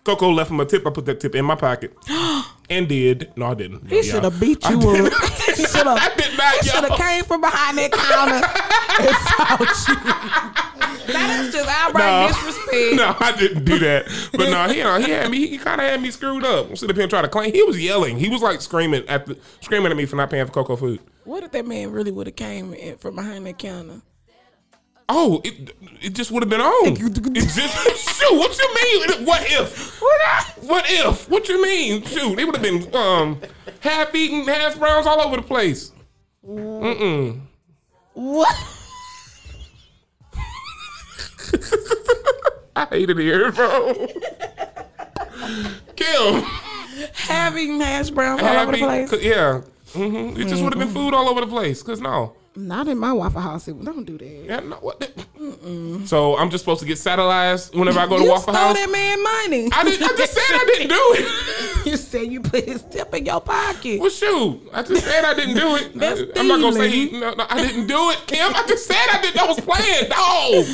Coco 0.04 0.30
left 0.30 0.52
him 0.52 0.60
a 0.60 0.66
tip. 0.66 0.86
I 0.86 0.90
put 0.90 1.06
that 1.06 1.22
tip 1.22 1.36
in 1.36 1.46
my 1.46 1.56
pocket. 1.56 1.96
And 2.70 2.88
did. 2.88 3.32
No, 3.36 3.48
I 3.48 3.54
didn't. 3.56 3.90
He 3.90 4.04
should 4.04 4.24
have 4.24 4.40
beat 4.40 4.64
you 4.70 4.78
up. 4.78 5.14
Should 5.56 5.88
I 5.88 5.98
have. 6.00 6.66
Should 6.66 6.84
have 6.84 7.00
came 7.00 7.24
from 7.24 7.42
behind 7.42 7.78
that 7.80 7.92
counter 7.92 8.46
and 9.00 9.16
fought 9.26 9.88
you. 9.88 11.14
That 11.14 11.40
is 11.46 11.54
just 11.54 11.68
outright 11.68 12.30
disrespect. 12.30 12.60
No, 12.96 13.16
I 13.20 13.36
didn't 13.36 13.66
do 13.66 13.80
that. 13.80 14.06
But 14.32 14.50
no, 14.50 14.68
he, 14.68 14.78
you 14.78 14.84
know, 14.84 15.00
he 15.00 15.10
had 15.12 15.32
me. 15.32 15.48
He 15.48 15.58
kind 15.58 15.82
of 15.82 15.88
had 15.88 16.02
me 16.02 16.12
screwed 16.12 16.46
up. 16.46 16.78
Sit 16.78 16.90
up 16.90 16.96
here 16.96 17.04
and 17.04 17.10
try 17.10 17.22
to 17.22 17.28
claim. 17.28 17.52
He 17.52 17.64
was 17.64 17.82
yelling. 17.82 18.18
He 18.20 18.30
was 18.30 18.42
like 18.44 18.62
screaming 18.62 19.08
at 19.08 19.26
the, 19.26 19.38
screaming 19.62 19.92
at 19.92 19.98
me 19.98 20.06
for 20.06 20.16
not 20.18 20.30
paying 20.30 20.46
for 20.46 20.52
Coco 20.52 20.76
food. 20.76 21.00
What 21.24 21.44
if 21.44 21.52
that 21.54 21.66
man 21.66 21.92
really 21.92 22.12
would 22.12 22.28
have 22.28 22.36
came 22.36 22.74
in 22.74 22.98
from 22.98 23.16
behind 23.16 23.46
that 23.48 23.58
counter? 23.58 24.02
Oh, 25.12 25.42
it, 25.44 25.76
it 26.02 26.14
just 26.14 26.30
would 26.32 26.44
have 26.44 26.50
been 26.50 26.62
on. 26.62 26.94
It 26.94 27.00
just 27.50 28.20
shoot. 28.20 28.38
What 28.38 28.56
you 28.58 28.76
mean? 28.76 29.26
What 29.26 29.42
if? 29.44 30.00
What 30.68 30.86
if? 30.88 31.28
What 31.30 31.50
you 31.50 31.60
mean? 31.62 32.04
Shoot, 32.04 32.38
it 32.40 32.46
would 32.46 32.56
have 32.56 32.62
been 32.64 32.96
um 32.96 33.42
half 33.80 34.14
eaten 34.14 34.44
hash 34.48 34.76
browns 34.76 35.08
all 35.08 35.20
over 35.20 35.38
the 35.38 35.42
place. 35.42 35.92
Mm-mm. 36.48 37.42
What? 38.14 38.56
I 42.76 42.86
hate 42.92 43.10
it 43.10 43.18
here, 43.18 43.52
bro. 43.52 44.08
Kim. 45.96 46.44
Having 47.14 47.80
hash 47.82 48.10
browns 48.12 48.42
all 48.42 48.56
over 48.58 48.72
the 48.74 48.78
place? 48.78 49.12
Yeah. 49.24 49.62
hmm 49.94 50.40
It 50.40 50.48
just 50.48 50.62
would 50.64 50.74
have 50.74 50.80
been 50.80 50.94
food 50.94 51.14
all 51.14 51.28
over 51.30 51.42
the 51.42 51.48
place. 51.48 51.82
Cause 51.82 52.00
no. 52.00 52.34
Not 52.68 52.88
in 52.88 52.98
my 52.98 53.14
Waffle 53.14 53.42
House. 53.42 53.66
Don't 53.66 54.04
do 54.06 54.18
that. 54.18 54.26
Yeah, 54.46 54.60
no 54.60 54.76
what 54.78 55.00
the- 55.00 56.06
So 56.06 56.38
I'm 56.38 56.50
just 56.50 56.64
supposed 56.64 56.82
to 56.82 56.86
get 56.86 56.98
satellized 56.98 57.74
whenever 57.74 58.00
I 58.00 58.08
go 58.08 58.18
to 58.18 58.24
you 58.24 58.30
Waffle 58.30 58.54
stole 58.54 58.68
House. 58.68 58.76
that 58.76 58.92
man 58.92 59.24
money. 59.24 59.70
I, 59.72 59.84
did, 59.84 60.02
I 60.04 60.08
just 60.18 60.34
said 60.34 60.44
I 60.50 60.66
didn't 60.66 60.90
do 60.90 61.16
it. 61.18 61.86
you 61.86 61.98
said 61.98 62.32
you 62.32 62.42
put 62.42 62.66
his 62.66 62.84
tip 62.84 63.14
in 63.16 63.26
your 63.26 63.40
pocket. 63.40 64.00
Well, 64.02 64.10
shoot. 64.10 64.62
I 64.74 64.84
just 64.84 65.06
said 65.06 65.24
I 65.24 65.34
didn't 65.34 65.56
do 65.56 65.76
it. 65.78 66.36
I, 66.36 66.40
am 66.40 66.48
not 66.48 66.60
gonna 66.62 66.74
say 66.76 66.90
stealing. 66.90 67.22
no, 67.22 67.34
no, 67.34 67.46
I 67.50 67.66
didn't 67.66 67.88
do 67.88 68.10
it, 68.12 68.28
Kim. 68.28 68.54
I 68.54 68.64
just 68.68 68.86
said 68.86 69.08
I 69.10 69.22
didn't. 69.22 69.40
I 69.40 69.48
was 69.48 69.60
playing, 69.62 70.10
dog. 70.10 70.66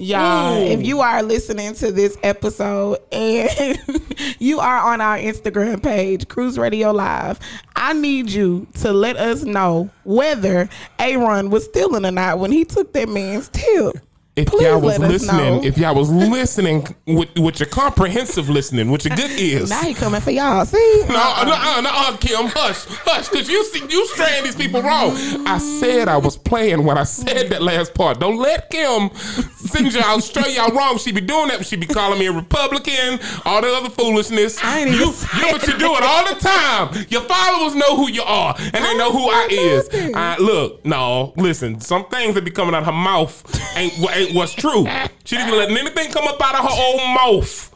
Y'all, 0.00 0.56
if 0.56 0.82
you 0.82 1.00
are 1.02 1.22
listening 1.22 1.74
to 1.74 1.92
this 1.92 2.16
episode 2.22 2.96
and 3.12 3.78
you 4.38 4.58
are 4.58 4.78
on 4.78 5.02
our 5.02 5.18
Instagram 5.18 5.82
page, 5.82 6.26
Cruise 6.26 6.56
Radio 6.56 6.90
Live, 6.90 7.38
I 7.76 7.92
need 7.92 8.30
you 8.30 8.66
to 8.76 8.94
let 8.94 9.18
us 9.18 9.42
know 9.42 9.90
whether 10.04 10.70
AaRahn 10.98 11.50
was 11.50 11.66
stealing 11.66 12.06
or 12.06 12.10
not 12.12 12.38
when 12.38 12.50
he 12.50 12.64
took 12.64 12.94
that 12.94 13.10
man's 13.10 13.50
tip. 13.50 13.98
If 14.40 14.48
Please 14.48 14.62
y'all 14.62 14.80
was 14.80 14.98
listening, 14.98 15.64
if 15.64 15.78
y'all 15.78 15.94
was 15.94 16.10
listening 16.10 16.86
with, 17.06 17.28
with 17.38 17.60
your 17.60 17.68
comprehensive 17.68 18.48
listening, 18.48 18.90
with 18.90 19.04
your 19.04 19.16
good 19.16 19.30
ears. 19.38 19.70
Now 19.70 19.82
he 19.82 19.94
coming 19.94 20.20
for 20.20 20.30
y'all. 20.30 20.64
See? 20.64 21.04
No, 21.08 21.14
uh, 21.14 21.44
no, 21.44 21.52
uh, 21.54 21.80
no, 21.80 22.10
no, 22.10 22.16
Kim, 22.18 22.46
hush, 22.46 22.84
hush, 23.04 23.28
because 23.28 23.48
you 23.48 23.64
see, 23.66 23.84
you 23.88 24.06
straying 24.08 24.44
these 24.44 24.56
people 24.56 24.82
wrong. 24.82 25.12
I 25.46 25.58
said 25.58 26.08
I 26.08 26.16
was 26.16 26.36
playing 26.36 26.84
when 26.84 26.96
I 26.98 27.04
said 27.04 27.50
that 27.50 27.62
last 27.62 27.94
part. 27.94 28.18
Don't 28.20 28.38
let 28.38 28.70
Kim 28.70 29.10
send 29.14 29.92
y'all 29.92 30.20
stray 30.20 30.54
y'all 30.54 30.74
wrong. 30.74 30.98
She 30.98 31.12
be 31.12 31.20
doing 31.20 31.48
that. 31.48 31.58
But 31.58 31.66
she 31.66 31.76
be 31.76 31.86
calling 31.86 32.18
me 32.18 32.26
a 32.26 32.32
Republican, 32.32 33.20
all 33.44 33.60
the 33.60 33.68
other 33.68 33.90
foolishness. 33.90 34.58
I 34.62 34.80
ain't 34.80 34.88
even 34.88 35.00
you, 35.00 35.06
you, 35.06 35.52
but 35.52 35.66
you 35.66 35.78
do 35.78 35.94
it 35.94 36.02
all 36.02 36.24
the 36.34 36.40
time. 36.40 37.06
Your 37.10 37.22
followers 37.22 37.74
know 37.74 37.96
who 37.96 38.08
you 38.10 38.22
are, 38.22 38.54
and 38.58 38.84
they 38.84 38.96
know 38.96 39.10
who 39.12 39.28
I 39.28 39.48
is. 39.50 39.88
I, 40.14 40.36
look, 40.38 40.84
no, 40.86 41.32
listen. 41.36 41.80
Some 41.80 42.06
things 42.06 42.34
that 42.34 42.44
be 42.44 42.50
coming 42.50 42.74
out 42.74 42.80
of 42.82 42.86
her 42.86 42.92
mouth 42.92 43.76
ain't 43.76 43.92
wha- 43.98 44.10
ain't 44.30 44.36
what's 44.36 44.54
true. 44.54 44.86
She 45.24 45.36
didn't 45.36 45.56
let 45.56 45.70
anything 45.70 46.10
come 46.10 46.26
up 46.26 46.40
out 46.40 46.54
of 46.54 46.62
her 46.62 46.76
own 46.76 47.14
mouth. 47.14 47.66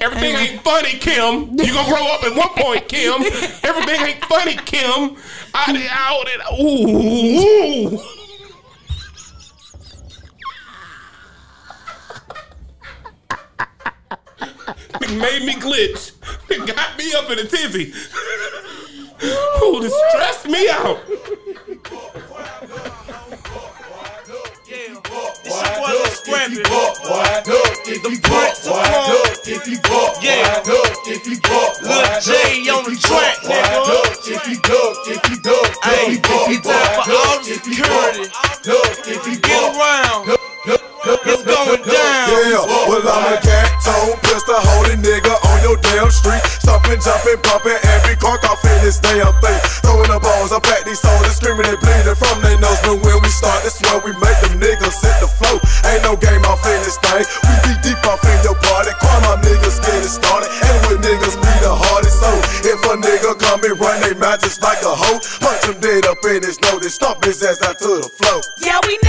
Everything 0.00 0.34
ain't 0.36 0.62
funny, 0.62 0.92
Kim. 0.98 1.50
You 1.58 1.72
gonna 1.72 1.88
grow 1.88 2.06
up 2.14 2.22
at 2.24 2.36
one 2.36 2.50
point, 2.50 2.88
Kim. 2.88 3.22
Everything 3.62 4.06
ain't 4.06 4.24
funny, 4.26 4.56
Kim. 4.56 5.16
I 5.54 5.88
out 5.90 6.28
and 6.28 6.42
ooh. 6.60 7.96
ooh. 7.96 8.00
It 15.00 15.10
made 15.12 15.44
me 15.44 15.54
glitch. 15.54 16.12
It 16.50 16.66
got 16.74 16.98
me 16.98 17.12
up 17.14 17.30
in 17.30 17.38
a 17.38 17.44
tizzy. 17.44 17.92
Ooh, 19.62 19.80
this 19.80 19.94
stressed 20.10 20.46
me 20.46 20.68
out. 20.68 21.00
The 27.28 28.16
Prince 28.24 28.64
of 28.64 28.72
Club. 29.82 30.16
Yeah. 30.22 30.48
Wide 30.48 30.68
up 30.68 31.04
if 31.04 31.26
you 31.28 31.36
buck, 31.44 31.76
Lil 31.82 32.04
Jon 32.24 32.64
on 32.72 32.84
the 32.88 32.96
track, 32.96 33.36
nigga. 33.44 34.00
Hey, 35.84 36.16
it's 36.16 36.64
time 36.64 37.04
for 37.04 37.12
all 37.12 37.36
the 37.40 37.52
security. 37.52 38.32
Get 39.44 39.60
around. 39.76 40.40
It's 41.08 41.44
going 41.44 41.82
down. 41.84 42.28
Yeah, 42.48 42.64
well 42.88 43.00
I'm 43.04 43.32
a 43.32 43.40
cat 43.40 43.72
tone 43.80 44.16
pistol 44.24 44.60
holding 44.60 45.00
nigga 45.00 45.32
on 45.32 45.62
your 45.64 45.76
damn 45.80 46.10
street. 46.10 46.40
Stomping, 46.60 47.00
jumping, 47.00 47.40
bumping 47.44 47.80
every 47.96 48.16
cork 48.16 48.44
off 48.44 48.60
in 48.64 48.80
this 48.84 48.98
damn 49.00 49.32
thing. 49.40 49.60
Throwing 49.84 50.10
the 50.12 50.20
balls 50.20 50.52
up 50.52 50.66
at 50.68 50.84
these 50.84 51.00
soldiers, 51.00 51.36
screaming 51.36 51.64
and 51.64 51.80
bleeding 51.80 52.16
from 52.16 52.40
their 52.44 52.60
nose. 52.60 52.80
But 52.84 53.00
when 53.00 53.16
we 53.24 53.28
start, 53.32 53.64
that's 53.64 53.80
where 53.80 54.00
we 54.04 54.12
make 54.20 54.36
them 54.44 54.60
niggas 54.60 55.00
flow. 55.00 55.17
Ain't 55.98 56.06
no 56.06 56.14
game 56.14 56.38
in 56.38 56.80
this 56.86 56.94
thing. 57.02 57.26
We 57.42 57.54
be 57.66 57.74
deep 57.82 57.98
off 58.06 58.22
in 58.22 58.38
your 58.46 58.54
party. 58.54 58.94
Call 59.02 59.18
my 59.26 59.34
niggas 59.42 59.82
get 59.82 59.98
it 59.98 60.06
started. 60.06 60.46
And 60.46 60.78
with 60.86 61.02
niggas 61.02 61.34
be 61.34 61.52
the 61.58 61.74
hardest. 61.74 62.22
So 62.22 62.30
if 62.62 62.78
a 62.86 62.94
nigga 63.02 63.34
come 63.40 63.58
and 63.66 63.74
run 63.80 64.00
they 64.00 64.14
mouth 64.14 64.38
just 64.38 64.62
like 64.62 64.78
a 64.82 64.94
hoe, 64.94 65.18
punch 65.42 65.66
him 65.66 65.80
dead 65.80 66.06
up 66.06 66.22
in 66.22 66.46
his 66.46 66.60
nose 66.60 66.86
and 66.86 66.92
stomp 66.92 67.24
his 67.24 67.42
ass 67.42 67.62
out 67.62 67.78
to 67.80 67.98
the 67.98 68.10
floor. 68.14 68.40
Yeah, 68.62 68.78
we 68.86 68.94
nucky 69.02 69.07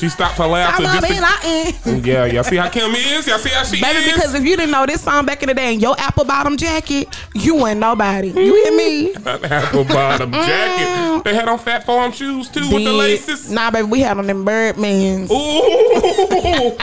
She 0.00 0.08
stopped 0.08 0.38
her 0.38 0.46
laughter 0.46 0.86
I'm 0.86 1.02
just 1.02 1.84
to, 1.84 2.00
Yeah, 2.10 2.24
y'all 2.24 2.42
see 2.42 2.56
how 2.56 2.70
Kim 2.70 2.94
is? 2.94 3.26
Y'all 3.26 3.36
see 3.36 3.50
how 3.50 3.64
she 3.64 3.82
Baby, 3.82 3.98
is? 3.98 4.14
because 4.14 4.32
if 4.34 4.42
you 4.44 4.56
didn't 4.56 4.70
know 4.70 4.86
this 4.86 5.02
song 5.02 5.26
back 5.26 5.42
in 5.42 5.48
the 5.48 5.54
day 5.54 5.74
in 5.74 5.80
your 5.80 5.94
apple 5.98 6.24
bottom 6.24 6.56
jacket, 6.56 7.06
you 7.34 7.66
ain't 7.66 7.80
nobody. 7.80 8.28
You 8.28 8.54
hear 8.54 8.72
mm-hmm. 8.72 8.76
me? 8.78 9.12
That 9.12 9.44
apple 9.44 9.84
bottom 9.84 10.32
jacket. 10.32 10.86
Mm-hmm. 10.86 11.22
They 11.24 11.34
had 11.34 11.48
on 11.48 11.58
Phat 11.58 11.84
Farm 11.84 12.12
shoes 12.12 12.48
too 12.48 12.60
with 12.60 12.70
the 12.70 12.78
Did- 12.78 12.92
laces. 12.92 13.50
Nah, 13.50 13.70
baby, 13.70 13.88
we 13.88 14.00
had 14.00 14.16
on 14.16 14.26
them 14.26 14.46
Birdmans. 14.46 15.30
Ooh. 15.30 16.76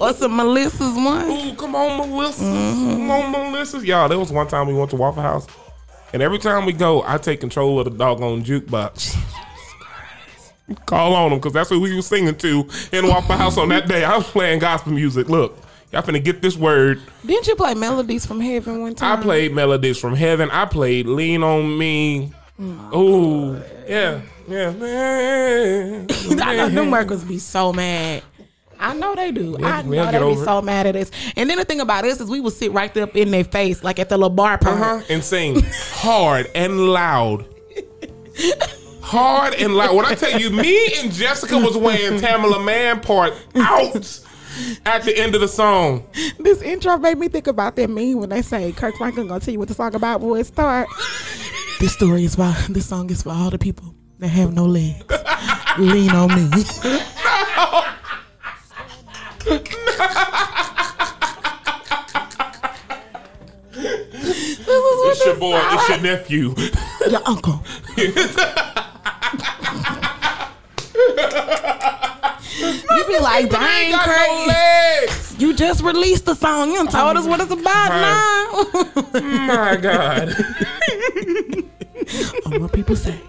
Or 0.00 0.12
some 0.12 0.36
Melissa's 0.36 0.94
one. 0.94 1.30
Ooh, 1.30 1.54
come 1.54 1.74
on, 1.74 1.98
Melissa. 1.98 2.44
Mm-hmm. 2.44 2.90
Come 2.90 3.10
on, 3.10 3.32
Melissa. 3.32 3.84
Y'all, 3.84 4.08
there 4.08 4.18
was 4.18 4.30
one 4.30 4.46
time 4.46 4.68
we 4.68 4.74
went 4.74 4.90
to 4.90 4.96
Waffle 4.96 5.22
House, 5.22 5.48
and 6.12 6.22
every 6.22 6.38
time 6.38 6.64
we 6.64 6.72
go, 6.72 7.02
I 7.04 7.18
take 7.18 7.40
control 7.40 7.80
of 7.80 7.86
the 7.86 7.90
doggone 7.90 8.44
jukebox. 8.44 9.16
Call 10.86 11.14
on 11.14 11.30
them 11.30 11.38
because 11.38 11.52
that's 11.52 11.70
who 11.70 11.80
we 11.80 11.94
was 11.94 12.06
singing 12.06 12.34
to 12.36 12.68
in 12.92 13.06
Waffle 13.06 13.36
House 13.36 13.56
on 13.56 13.68
that 13.68 13.86
day. 13.86 14.04
I 14.04 14.16
was 14.16 14.26
playing 14.26 14.58
gospel 14.58 14.92
music. 14.92 15.28
Look, 15.28 15.56
y'all 15.92 16.02
finna 16.02 16.22
get 16.22 16.42
this 16.42 16.56
word. 16.56 17.00
Didn't 17.24 17.46
you 17.46 17.54
play 17.54 17.74
Melodies 17.74 18.26
from 18.26 18.40
Heaven 18.40 18.82
one 18.82 18.94
time? 18.96 19.18
I 19.18 19.22
played 19.22 19.54
Melodies 19.54 19.98
from 19.98 20.16
Heaven. 20.16 20.50
I 20.50 20.64
played 20.64 21.06
Lean 21.06 21.44
on 21.44 21.78
Me. 21.78 22.32
Ooh, 22.60 23.62
yeah, 23.86 24.22
yeah. 24.48 24.68
I 26.42 26.56
know 26.56 26.68
them 26.68 26.90
workers 26.90 27.22
be 27.22 27.38
so 27.38 27.72
mad. 27.72 28.22
I 28.78 28.94
know 28.94 29.14
they 29.14 29.30
do. 29.30 29.56
I 29.62 29.82
know 29.82 30.10
they 30.10 30.34
be 30.34 30.44
so 30.44 30.62
mad 30.62 30.86
at 30.86 30.96
us. 30.96 31.10
And 31.36 31.48
then 31.48 31.58
the 31.58 31.64
thing 31.64 31.80
about 31.80 32.04
us 32.04 32.20
is 32.20 32.28
we 32.28 32.40
would 32.40 32.52
sit 32.52 32.72
right 32.72 32.92
there 32.92 33.04
up 33.04 33.16
in 33.16 33.30
their 33.30 33.44
face, 33.44 33.84
like 33.84 33.98
at 33.98 34.08
the 34.08 34.16
little 34.16 34.30
bar. 34.30 34.58
Uh-huh. 34.60 35.02
And 35.08 35.22
sing 35.22 35.62
hard 35.92 36.50
and 36.54 36.88
loud. 36.88 37.46
Hard 39.06 39.54
and 39.54 39.76
loud. 39.76 39.94
When 39.94 40.04
I 40.04 40.16
tell 40.16 40.40
you, 40.40 40.50
me 40.50 40.94
and 40.96 41.12
Jessica 41.12 41.56
was 41.56 41.76
weighing 41.76 42.18
Tamela 42.18 42.62
Mann 42.64 43.00
part 43.00 43.34
out 43.54 44.20
at 44.84 45.04
the 45.04 45.16
end 45.16 45.36
of 45.36 45.40
the 45.40 45.46
song. 45.46 46.04
This 46.40 46.60
intro 46.60 46.98
made 46.98 47.16
me 47.16 47.28
think 47.28 47.46
about 47.46 47.76
that 47.76 47.88
meme 47.88 48.18
when 48.18 48.30
they 48.30 48.42
say 48.42 48.72
Kirk 48.72 48.96
Franklin 48.96 49.28
gonna 49.28 49.38
tell 49.38 49.52
you 49.52 49.60
what 49.60 49.68
the 49.68 49.74
song 49.74 49.94
about 49.94 50.18
before 50.18 50.38
it 50.38 50.46
start. 50.48 50.88
this 51.78 51.92
story 51.92 52.24
is 52.24 52.34
about 52.34 52.56
this 52.68 52.86
song 52.88 53.08
is 53.10 53.22
for 53.22 53.30
all 53.30 53.48
the 53.48 53.58
people 53.58 53.94
that 54.18 54.26
have 54.26 54.52
no 54.52 54.64
legs. 54.64 55.04
Lean 55.78 56.10
on 56.10 56.34
me. 56.34 56.50
It's 63.78 65.24
your 65.24 65.36
boy, 65.36 65.60
it's 65.62 65.88
your 65.88 66.00
nephew. 66.00 66.54
Your 67.08 67.22
uncle. 67.24 67.62
you 72.96 73.06
be 73.06 73.18
like, 73.18 73.50
dang, 73.50 73.90
Got 73.92 74.06
no 74.06 75.36
you 75.38 75.54
just 75.54 75.82
released 75.82 76.24
the 76.24 76.34
song. 76.34 76.70
You 76.70 76.76
done 76.76 76.88
told 76.88 77.16
us 77.16 77.26
what 77.26 77.40
it's 77.40 77.52
about 77.52 77.90
now. 77.90 78.64
My 79.22 79.76
God. 79.76 80.34
Oh, 82.46 82.58
what 82.60 82.72
people 82.72 82.96
say. 82.96 83.20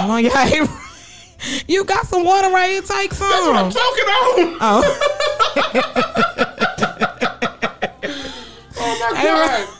Oh, 0.00 0.16
yeah. 0.20 0.66
You 1.66 1.84
got 1.84 2.06
some 2.06 2.24
water 2.24 2.50
right 2.50 2.70
here. 2.70 2.82
Take 2.82 3.14
some. 3.14 3.30
That's 3.30 3.46
what 3.46 3.56
I'm 3.56 3.70
talking 3.70 4.04
on. 4.04 4.58
Oh. 4.60 5.14
Oh 8.80 9.12
my 9.12 9.22
God. 9.22 9.77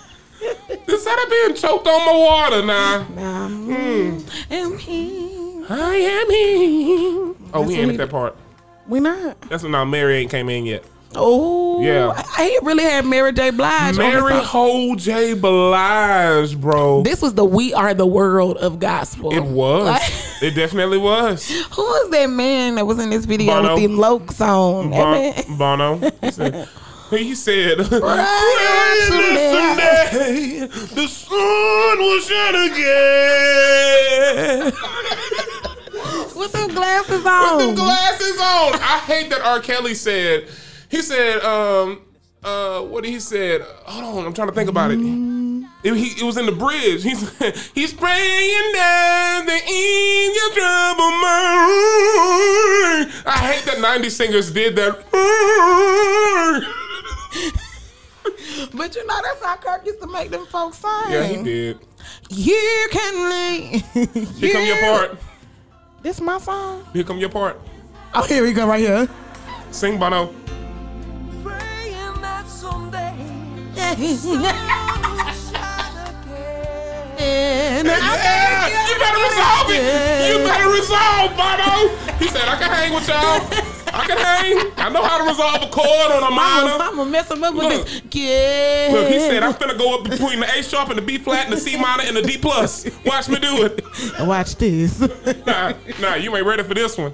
Instead 1.08 1.24
of 1.24 1.30
being 1.30 1.54
choked 1.56 1.86
on 1.86 2.06
my 2.06 2.16
water 2.18 2.66
now. 2.66 3.00
Um, 3.16 4.24
am 4.50 4.78
he? 4.78 5.64
I 5.68 5.94
am 5.96 6.30
him. 6.30 7.50
Oh, 7.54 7.62
we 7.66 7.76
ain't 7.76 7.92
at 7.92 7.96
that 7.98 8.10
part. 8.10 8.36
We 8.86 9.00
not. 9.00 9.40
That's 9.42 9.62
when 9.62 9.72
now 9.72 9.84
Mary 9.84 10.18
ain't 10.18 10.30
came 10.30 10.48
in 10.50 10.66
yet. 10.66 10.84
Oh, 11.14 11.82
Yeah. 11.82 12.12
I, 12.14 12.24
I 12.36 12.58
really 12.62 12.84
had 12.84 13.06
Mary 13.06 13.32
J. 13.32 13.50
Blige. 13.50 13.96
Mary. 13.96 14.34
Ho 14.34 14.94
J. 14.96 15.32
Blige, 15.34 16.60
bro. 16.60 17.02
This 17.02 17.22
was 17.22 17.32
the 17.34 17.44
"We 17.46 17.72
Are 17.72 17.94
the 17.94 18.06
World" 18.06 18.58
of 18.58 18.78
gospel. 18.78 19.32
It 19.32 19.42
was. 19.42 19.86
Like, 19.86 20.02
it 20.42 20.54
definitely 20.54 20.98
was. 20.98 21.48
who 21.70 21.82
was 21.82 22.10
that 22.10 22.26
man 22.28 22.74
that 22.74 22.86
was 22.86 22.98
in 22.98 23.08
this 23.08 23.24
video 23.24 23.54
Bono. 23.54 23.74
with 23.74 23.82
the 23.82 23.88
Loke 23.88 24.30
song? 24.32 24.90
That 24.90 25.10
man- 25.10 25.58
Bon- 25.58 25.88
Bono. 26.00 26.66
He 27.10 27.34
said, 27.34 27.78
he 27.78 27.84
said 27.84 28.00
Bright 28.00 29.08
someday 29.08 30.66
the 30.66 31.06
sun 31.08 31.98
will 31.98 32.20
shine 32.20 32.54
again. 32.70 34.72
with 36.36 36.52
them 36.52 36.68
glasses 36.74 37.24
on. 37.24 37.42
With 37.42 37.52
on. 37.52 37.58
them 37.58 37.74
glasses 37.74 38.38
on. 38.38 38.74
I 38.74 38.98
hate 39.06 39.30
that 39.30 39.40
R. 39.40 39.60
Kelly 39.60 39.94
said. 39.94 40.48
He 40.90 41.00
said, 41.02 41.40
um, 41.42 42.02
uh, 42.44 42.82
what 42.82 43.04
he 43.04 43.18
said? 43.20 43.62
Hold 43.62 44.18
on, 44.18 44.26
I'm 44.26 44.34
trying 44.34 44.48
to 44.48 44.54
think 44.54 44.68
about 44.68 44.90
it. 44.90 44.98
It, 45.84 45.94
he, 45.94 46.20
it 46.20 46.24
was 46.24 46.36
in 46.36 46.44
the 46.46 46.52
bridge. 46.52 47.04
He's 47.04 47.20
he's 47.72 47.94
praying 47.94 48.72
down 48.74 49.46
the 49.46 49.52
angel 49.52 50.50
trouble 50.50 51.10
mine. 51.22 53.06
I 53.24 53.38
hate 53.52 53.64
that 53.64 53.78
'90s 53.78 54.10
singers 54.10 54.50
did 54.50 54.74
that. 54.76 55.04
But 58.74 58.94
you 58.94 59.06
know 59.06 59.20
that's 59.22 59.42
how 59.42 59.56
Kirk 59.56 59.86
used 59.86 60.00
to 60.00 60.06
make 60.06 60.30
them 60.30 60.46
folks 60.46 60.78
sing. 60.78 60.90
Yeah, 61.08 61.24
he 61.24 61.42
did. 61.42 61.78
You 62.28 62.88
can 62.90 63.30
lean. 63.30 63.80
Here 64.34 64.52
come 64.52 64.66
your 64.66 64.80
part. 64.80 65.18
This 66.02 66.20
my 66.20 66.38
song. 66.38 66.84
Here 66.92 67.04
come 67.04 67.18
your 67.18 67.28
part. 67.28 67.60
Oh, 68.14 68.24
here 68.24 68.42
we 68.42 68.52
go 68.52 68.66
right 68.66 68.80
here. 68.80 69.08
Sing 69.70 69.98
Bono. 69.98 70.34
Praying 71.42 72.20
that 72.22 72.48
someday 72.48 73.14
And 77.20 77.86
Yeah, 77.86 78.88
you 78.88 78.98
better 78.98 79.20
resolve 79.22 79.70
it. 79.70 80.32
You 80.32 80.38
better 80.46 80.70
resolve, 80.70 81.36
Bono. 81.36 81.88
He 82.18 82.28
said, 82.28 82.48
I 82.48 82.56
can 82.58 82.70
hang 82.70 82.94
with 82.94 83.08
y'all. 83.08 83.67
I 83.98 84.06
can 84.06 84.18
hang. 84.18 84.72
I 84.76 84.88
know 84.90 85.02
how 85.02 85.18
to 85.18 85.24
resolve 85.24 85.62
a 85.62 85.68
chord 85.70 86.12
on 86.12 86.22
a 86.22 86.30
minor. 86.30 86.82
I'm 86.82 86.96
gonna 86.96 87.10
mess 87.10 87.30
him 87.30 87.42
up 87.42 87.54
with 87.54 87.64
Look. 87.64 87.86
this. 87.86 88.02
Yeah. 88.12 88.88
Look, 88.92 89.08
he 89.08 89.18
said, 89.18 89.42
I'm 89.42 89.54
finna 89.54 89.76
go 89.76 89.98
up 89.98 90.08
between 90.08 90.40
the 90.40 90.46
A 90.58 90.62
sharp 90.62 90.88
and 90.90 90.98
the 90.98 91.02
B 91.02 91.18
flat 91.18 91.44
and 91.46 91.52
the 91.52 91.60
C 91.60 91.76
minor 91.76 92.04
and 92.04 92.16
the 92.16 92.22
D 92.22 92.38
plus. 92.38 92.88
Watch 93.04 93.28
me 93.28 93.36
do 93.36 93.64
it. 93.64 93.84
Watch 94.20 94.56
this. 94.56 95.00
Nah, 95.46 95.72
nah, 96.00 96.14
you 96.14 96.34
ain't 96.36 96.44
ready 96.44 96.62
for 96.62 96.74
this 96.74 96.98
one. 96.98 97.12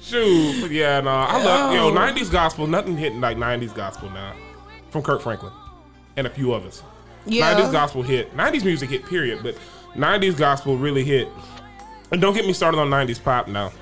Shoot. 0.00 0.62
But 0.62 0.70
yeah, 0.70 1.00
nah. 1.00 1.26
I 1.26 1.42
love, 1.42 1.74
yo, 1.74 1.90
90s 1.92 2.30
gospel. 2.30 2.66
Nothing 2.66 2.96
hitting 2.96 3.20
like 3.20 3.36
90s 3.36 3.74
gospel 3.74 4.10
now. 4.10 4.34
From 4.90 5.02
Kirk 5.02 5.20
Franklin 5.20 5.52
and 6.16 6.26
a 6.26 6.30
few 6.30 6.52
others. 6.52 6.82
Yeah. 7.26 7.54
90s 7.54 7.70
gospel 7.72 8.02
hit. 8.02 8.36
90s 8.36 8.64
music 8.64 8.90
hit, 8.90 9.06
period. 9.06 9.40
But 9.42 9.56
90s 9.94 10.36
gospel 10.36 10.76
really 10.76 11.04
hit. 11.04 11.28
And 12.10 12.20
don't 12.20 12.34
get 12.34 12.44
me 12.46 12.52
started 12.52 12.78
on 12.78 12.88
90s 12.90 13.22
pop 13.22 13.46
now. 13.46 13.72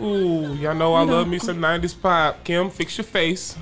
Ooh, 0.00 0.54
y'all 0.54 0.74
know 0.74 0.94
I 0.94 1.02
love 1.02 1.28
me 1.28 1.38
some 1.38 1.58
90s 1.58 2.00
pop. 2.00 2.44
Kim, 2.44 2.70
fix 2.70 2.96
your 2.98 3.04
face. 3.04 3.56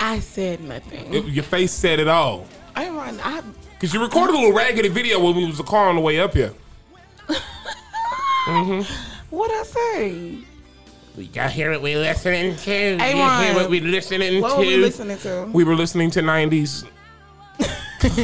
I 0.00 0.20
said 0.20 0.60
nothing. 0.60 1.12
It- 1.12 1.26
your 1.26 1.44
face 1.44 1.72
said 1.72 2.00
it 2.00 2.08
all. 2.08 2.46
I 2.76 2.88
run. 2.88 3.20
I. 3.22 3.42
Cause 3.80 3.92
you 3.92 4.00
recorded 4.02 4.34
a 4.34 4.38
little 4.38 4.52
raggedy 4.52 4.88
video 4.88 5.22
when 5.22 5.36
we 5.36 5.44
was 5.44 5.60
a 5.60 5.64
car 5.64 5.88
on 5.88 5.96
the 5.96 6.00
way 6.00 6.18
up 6.18 6.32
here. 6.32 6.52
mm-hmm. 8.46 8.82
What 9.30 9.50
I 9.50 9.62
say? 9.64 10.38
We 11.16 11.28
got 11.28 11.52
here 11.52 11.70
what 11.70 11.82
we 11.82 11.94
listening 11.94 12.56
to. 12.56 12.70
Hey, 12.70 13.16
you 13.16 13.46
hear 13.46 13.54
what 13.54 13.70
we 13.70 13.80
listening 13.80 14.40
What 14.40 14.52
to? 14.52 14.56
were 14.56 14.66
we 14.66 14.76
listening 14.76 15.18
to? 15.18 15.48
We 15.52 15.64
were 15.64 15.76
listening 15.76 16.10
to 16.12 16.20
90s 16.20 16.84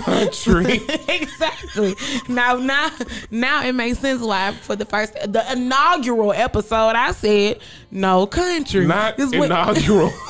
country. 0.05 0.81
exactly. 1.09 1.95
Now, 2.29 2.57
now, 2.57 2.90
now 3.31 3.64
it 3.64 3.73
makes 3.73 3.99
sense 3.99 4.23
why 4.23 4.53
for 4.53 4.77
the 4.77 4.85
first, 4.85 5.14
the 5.14 5.45
inaugural 5.53 6.33
episode, 6.33 6.97
I 6.97 7.12
said 7.12 7.61
no 7.90 8.27
country. 8.27 8.87
Not 8.87 9.19
we- 9.19 9.45
inaugural. 9.45 10.12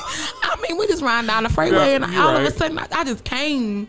I 0.43 0.57
mean, 0.67 0.77
we 0.77 0.87
just 0.87 1.01
riding 1.01 1.27
down 1.27 1.43
the 1.43 1.49
freeway, 1.49 1.91
Yeah, 1.91 1.95
and 1.95 2.05
all 2.05 2.35
of 2.35 2.43
a 2.43 2.51
sudden, 2.51 2.77
I, 2.79 2.87
I 2.91 3.03
just 3.03 3.23
came 3.23 3.87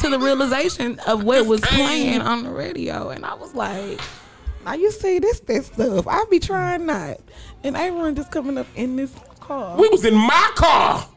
to 0.00 0.10
the 0.10 0.18
realization 0.18 0.98
of 1.06 1.24
what 1.24 1.46
was 1.46 1.60
playing 1.62 2.20
on 2.20 2.44
the 2.44 2.50
radio, 2.50 3.10
and 3.10 3.24
I 3.24 3.34
was 3.34 3.54
like, 3.54 4.00
"Now 4.64 4.74
you 4.74 4.90
see 4.90 5.18
this, 5.18 5.40
this 5.40 5.66
stuff. 5.66 6.06
I 6.06 6.24
be 6.30 6.38
trying 6.38 6.86
not." 6.86 7.20
And 7.64 7.76
everyone 7.76 8.14
just 8.14 8.30
coming 8.30 8.58
up 8.58 8.66
in 8.76 8.96
this 8.96 9.12
car. 9.40 9.76
we 9.76 9.88
was 9.88 10.04
in 10.04 10.14
my 10.14 10.50
car. 10.54 11.08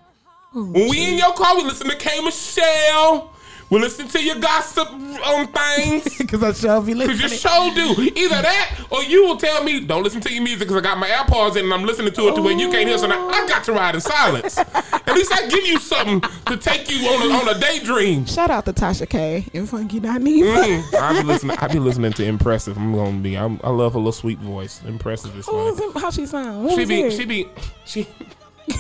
Oh, 0.54 0.64
when 0.72 0.90
we 0.90 1.12
in 1.12 1.18
your 1.18 1.34
car, 1.34 1.56
we 1.56 1.64
listen 1.64 1.88
to 1.90 1.96
K 1.96 2.22
Michelle. 2.24 3.31
We 3.72 3.80
listen 3.80 4.08
to 4.10 4.22
your 4.22 4.36
gossip 4.36 4.90
on 4.92 5.48
things. 5.48 6.18
Because 6.32 6.44
I 6.44 6.52
sure 6.54 6.82
be 6.82 6.94
Cause 6.94 7.08
you 7.20 7.28
listening. 7.28 7.40
sure 7.40 7.74
do. 7.74 8.02
Either 8.04 8.42
that, 8.42 8.86
or 8.90 9.02
you 9.04 9.26
will 9.26 9.38
tell 9.38 9.64
me, 9.64 9.80
"Don't 9.80 10.04
listen 10.04 10.20
to 10.22 10.34
your 10.34 10.44
music," 10.44 10.68
because 10.68 10.78
I 10.78 10.82
got 10.82 10.98
my 10.98 11.08
AirPods 11.08 11.56
in 11.56 11.64
and 11.66 11.74
I'm 11.74 11.84
listening 11.86 12.14
to 12.14 12.28
it 12.30 12.36
to 12.36 12.42
where 12.42 12.54
you 12.58 12.70
can't 12.70 12.88
hear. 12.88 12.98
So 12.98 13.08
now 13.08 13.28
I 13.30 13.48
got 13.48 13.64
to 13.66 13.72
ride 13.74 13.96
in 13.96 14.02
silence. 14.02 14.58
At 14.58 15.08
least 15.16 15.34
I 15.34 15.48
give 15.48 15.66
you 15.66 15.80
something 15.80 16.22
to 16.48 16.58
take 16.58 16.90
you 16.92 17.08
on 17.10 17.32
a, 17.32 17.34
on 17.34 17.56
a 17.56 17.60
daydream. 17.60 18.26
Shout 18.26 18.50
out 18.52 18.66
to 18.66 18.74
Tasha 18.74 19.08
K 19.10 19.46
and 19.54 19.68
Funky 19.70 20.00
Dineva. 20.00 20.82
Mm, 20.82 20.94
I 21.02 21.22
be 21.22 21.28
listening. 21.28 21.58
I 21.58 21.68
be 21.68 21.80
listening 21.80 22.14
to 22.14 22.24
Impressive. 22.26 22.78
I'm 22.78 22.94
gonna 22.94 23.20
be. 23.20 23.38
I'm, 23.38 23.60
I 23.64 23.70
love 23.70 23.94
her 23.94 24.00
little 24.00 24.12
sweet 24.12 24.40
voice. 24.40 24.82
Impressive 24.86 25.36
is 25.38 25.46
Who 25.48 25.76
funny. 25.76 25.92
How 26.02 26.12
she 26.12 26.26
sound? 26.26 26.70
Who 26.70 26.76
She 26.76 26.82
was 26.82 26.90
be. 26.90 27.10
She 27.18 27.26
be. 27.26 27.50
She. 27.86 28.08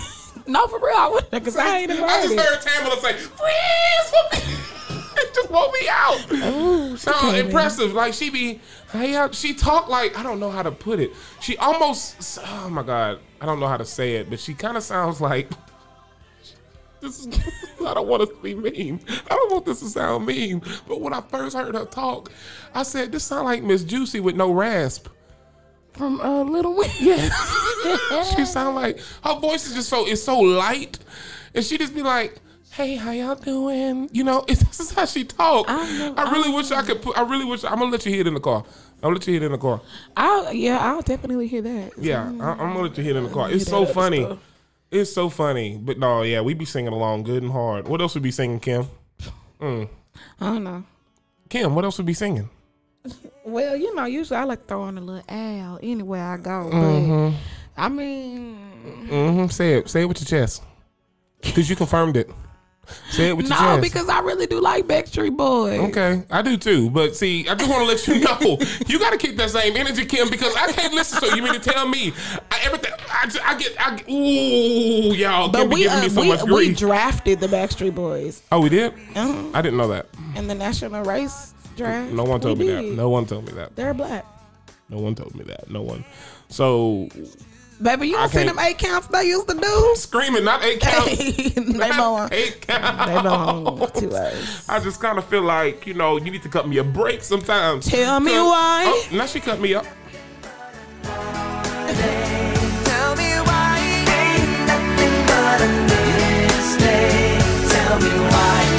No, 0.47 0.65
for 0.67 0.79
real. 0.79 0.95
I 0.97 1.07
wouldn't 1.07 1.31
because 1.31 1.55
I 1.55 1.77
I 1.83 1.85
just 1.87 2.35
heard 2.35 2.59
Tamela 2.61 2.99
say, 2.99 3.13
"Freeze!" 3.13 4.71
for 5.21 5.25
me." 5.25 5.29
it 5.29 5.35
just 5.35 5.51
woke 5.51 5.73
me 5.73 5.87
out. 5.89 6.31
Ooh, 6.53 6.97
she 6.97 7.09
No, 7.09 7.19
came 7.19 7.35
in. 7.35 7.45
impressive. 7.47 7.93
Like 7.93 8.13
she 8.13 8.29
be, 8.29 8.59
hey, 8.91 9.15
uh, 9.15 9.29
she 9.31 9.53
talk 9.53 9.87
like 9.89 10.17
I 10.17 10.23
don't 10.23 10.39
know 10.39 10.51
how 10.51 10.63
to 10.63 10.71
put 10.71 10.99
it. 10.99 11.11
She 11.39 11.57
almost, 11.57 12.39
oh 12.45 12.69
my 12.69 12.83
god, 12.83 13.19
I 13.39 13.45
don't 13.45 13.59
know 13.59 13.67
how 13.67 13.77
to 13.77 13.85
say 13.85 14.15
it, 14.15 14.29
but 14.29 14.39
she 14.39 14.53
kind 14.53 14.77
of 14.77 14.83
sounds 14.83 15.21
like 15.21 15.49
this 17.01 17.25
is. 17.25 17.27
I 17.85 17.95
don't 17.95 18.07
want 18.07 18.21
to 18.29 18.35
be 18.43 18.53
mean. 18.53 18.99
I 19.09 19.35
don't 19.35 19.51
want 19.51 19.65
this 19.65 19.79
to 19.79 19.87
sound 19.89 20.25
mean. 20.27 20.61
But 20.87 21.01
when 21.01 21.13
I 21.13 21.21
first 21.21 21.55
heard 21.57 21.73
her 21.73 21.85
talk, 21.85 22.31
I 22.75 22.83
said, 22.83 23.11
"This 23.11 23.23
sound 23.23 23.45
like 23.45 23.63
Miss 23.63 23.83
Juicy 23.83 24.19
with 24.19 24.35
no 24.35 24.51
rasp." 24.51 25.07
From 25.93 26.21
uh, 26.21 26.43
Little 26.43 26.75
Wing. 26.77 26.89
she 28.35 28.45
sound 28.45 28.75
like 28.75 28.99
her 29.25 29.35
voice 29.39 29.67
is 29.67 29.73
just 29.73 29.89
so 29.89 30.07
it's 30.07 30.23
so 30.23 30.39
light, 30.39 30.99
and 31.55 31.65
she 31.65 31.77
just 31.79 31.93
be 31.95 32.01
like, 32.03 32.39
"Hey, 32.71 32.95
how 32.95 33.11
y'all 33.11 33.35
doing?" 33.35 34.09
You 34.11 34.23
know, 34.23 34.43
this 34.47 34.79
is 34.79 34.91
how 34.91 35.05
she 35.05 35.23
talk. 35.23 35.65
I 35.69 35.97
know, 35.97 36.13
I 36.17 36.31
really 36.31 36.51
I 36.51 36.55
wish 36.55 36.71
I 36.71 36.81
could. 36.81 37.01
Put, 37.01 37.17
I 37.17 37.21
really 37.23 37.45
wish. 37.45 37.63
I'm 37.63 37.79
gonna 37.79 37.91
let 37.91 38.05
you 38.05 38.11
hear 38.11 38.21
it 38.21 38.27
in 38.27 38.33
the 38.33 38.39
car. 38.39 38.63
I'm 38.97 39.01
gonna 39.01 39.15
let 39.15 39.27
you 39.27 39.33
hear 39.33 39.43
it 39.43 39.45
in 39.45 39.51
the 39.51 39.57
car. 39.57 39.81
I'll, 40.15 40.53
yeah, 40.53 40.77
I'll 40.79 41.01
definitely 41.01 41.47
hear 41.47 41.61
that. 41.61 41.93
Yeah, 41.97 42.23
I, 42.23 42.51
I'm 42.51 42.57
gonna 42.57 42.81
let 42.83 42.97
you 42.97 43.03
hear 43.03 43.15
it 43.15 43.17
in 43.19 43.23
the 43.25 43.29
car. 43.29 43.51
It's 43.51 43.65
so 43.65 43.85
funny. 43.85 44.23
stuff. 44.25 44.39
It's 44.91 45.13
so 45.13 45.29
funny. 45.29 45.77
But 45.77 45.97
no, 45.97 46.21
yeah, 46.23 46.41
we 46.41 46.53
be 46.53 46.65
singing 46.65 46.93
along 46.93 47.23
good 47.23 47.41
and 47.43 47.51
hard. 47.51 47.87
What 47.87 48.01
else 48.01 48.13
would 48.13 48.23
be 48.23 48.31
singing, 48.31 48.59
Kim? 48.59 48.87
I 49.61 49.87
don't 50.39 50.63
know. 50.63 50.83
Kim, 51.49 51.75
what 51.75 51.83
else 51.85 51.97
would 51.97 52.07
be 52.07 52.13
singing? 52.13 52.49
Well, 53.43 53.75
you 53.75 53.95
know, 53.95 54.05
usually 54.05 54.37
I 54.37 54.43
like 54.43 54.67
throwing 54.67 54.99
a 54.99 55.01
little 55.01 55.23
L 55.27 55.79
anywhere 55.81 56.23
I 56.23 56.37
go. 56.37 56.69
Mm-hmm. 56.71 57.35
I 57.75 57.89
mean, 57.89 58.57
Mm-hmm. 59.07 59.47
Say 59.47 59.73
it. 59.79 59.89
Say 59.89 60.01
it 60.01 60.05
with 60.05 60.21
your 60.21 60.27
chest. 60.27 60.63
Because 61.41 61.67
you 61.67 61.75
confirmed 61.75 62.17
it. 62.17 62.29
Say 63.09 63.29
it 63.29 63.37
with 63.37 63.47
your 63.47 63.57
no, 63.57 63.77
chest. 63.77 63.81
because 63.81 64.09
I 64.09 64.19
really 64.19 64.47
do 64.47 64.59
like 64.59 64.85
Backstreet 64.85 65.37
Boys. 65.37 65.79
Okay, 65.79 66.23
I 66.29 66.41
do 66.41 66.57
too. 66.57 66.89
But 66.89 67.15
see, 67.15 67.47
I 67.47 67.55
just 67.55 67.69
want 67.69 67.81
to 67.81 67.87
let 67.87 68.07
you 68.07 68.19
know 68.19 68.57
you 68.87 68.99
got 68.99 69.11
to 69.11 69.17
keep 69.17 69.37
that 69.37 69.49
same 69.49 69.77
energy, 69.77 70.05
Kim, 70.05 70.29
because 70.29 70.55
I 70.55 70.71
can't 70.71 70.93
listen. 70.93 71.19
So 71.19 71.33
you 71.35 71.41
mean 71.43 71.53
to 71.53 71.59
tell 71.59 71.87
me 71.87 72.13
I, 72.51 72.59
everything? 72.63 72.91
I, 73.09 73.25
just- 73.25 73.45
I 73.45 73.57
get, 73.57 73.75
I 73.79 74.11
ooh, 74.11 75.13
y'all. 75.13 75.49
But 75.49 75.69
be 75.69 75.75
we 75.75 75.87
uh, 75.87 76.01
me 76.01 76.09
so 76.09 76.21
we, 76.21 76.27
much 76.27 76.43
we 76.43 76.73
drafted 76.73 77.39
the 77.39 77.47
Backstreet 77.47 77.95
Boys 77.95 78.41
oh, 78.51 78.61
we 78.61 78.69
did. 78.69 78.93
uh-huh. 79.15 79.51
I 79.53 79.61
didn't 79.61 79.77
know 79.77 79.87
that. 79.89 80.07
in 80.35 80.47
the 80.47 80.55
national 80.55 81.03
race 81.03 81.53
draft. 81.77 82.11
No 82.11 82.23
one 82.23 82.41
told 82.41 82.59
me 82.59 82.67
that. 82.67 82.83
No 82.83 83.09
one 83.09 83.25
told 83.25 83.45
me 83.45 83.53
that. 83.53 83.75
They're 83.75 83.93
black. 83.93 84.25
No 84.89 84.97
one 84.97 85.15
told 85.15 85.33
me 85.35 85.43
that. 85.45 85.69
No 85.69 85.81
one. 85.81 86.03
So 86.49 87.07
Baby, 87.81 88.09
you 88.09 88.15
I 88.17 88.19
don't 88.21 88.29
see 88.29 88.35
can't- 88.43 88.49
them 88.49 88.59
eight 88.59 88.77
counts 88.77 89.07
they 89.07 89.23
used 89.27 89.47
to 89.47 89.55
do? 89.55 89.93
screaming, 89.95 90.43
not 90.43 90.63
eight 90.63 90.79
count. 90.81 91.05
they 91.17 91.49
belong, 91.89 92.29
eight 92.31 92.61
count. 92.67 93.07
they 93.09 93.15
belong 93.21 93.87
to 93.91 94.11
us. 94.15 94.69
I 94.69 94.79
just 94.79 94.99
kind 95.01 95.17
of 95.17 95.25
feel 95.25 95.41
like 95.41 95.87
you 95.87 95.95
know 95.95 96.17
you 96.17 96.29
need 96.31 96.43
to 96.43 96.49
cut 96.49 96.67
me 96.67 96.77
a 96.77 96.83
break 96.83 97.23
sometimes. 97.23 97.87
Tell 97.87 98.19
me 98.19 98.31
'Cause- 98.33 98.45
why. 98.45 98.83
Oh, 98.85 99.07
now 99.15 99.25
she 99.25 99.39
cut 99.39 99.59
me 99.59 99.73
up. 99.73 99.85
Tell 102.85 103.15
me 103.15 103.31
why 103.49 103.79
ain't 104.07 104.67
nothing 104.67 105.15
but 105.25 105.61
a 105.61 105.69
mistake. 105.89 107.41
Tell 107.71 107.97
me 107.99 108.13
why 108.29 108.70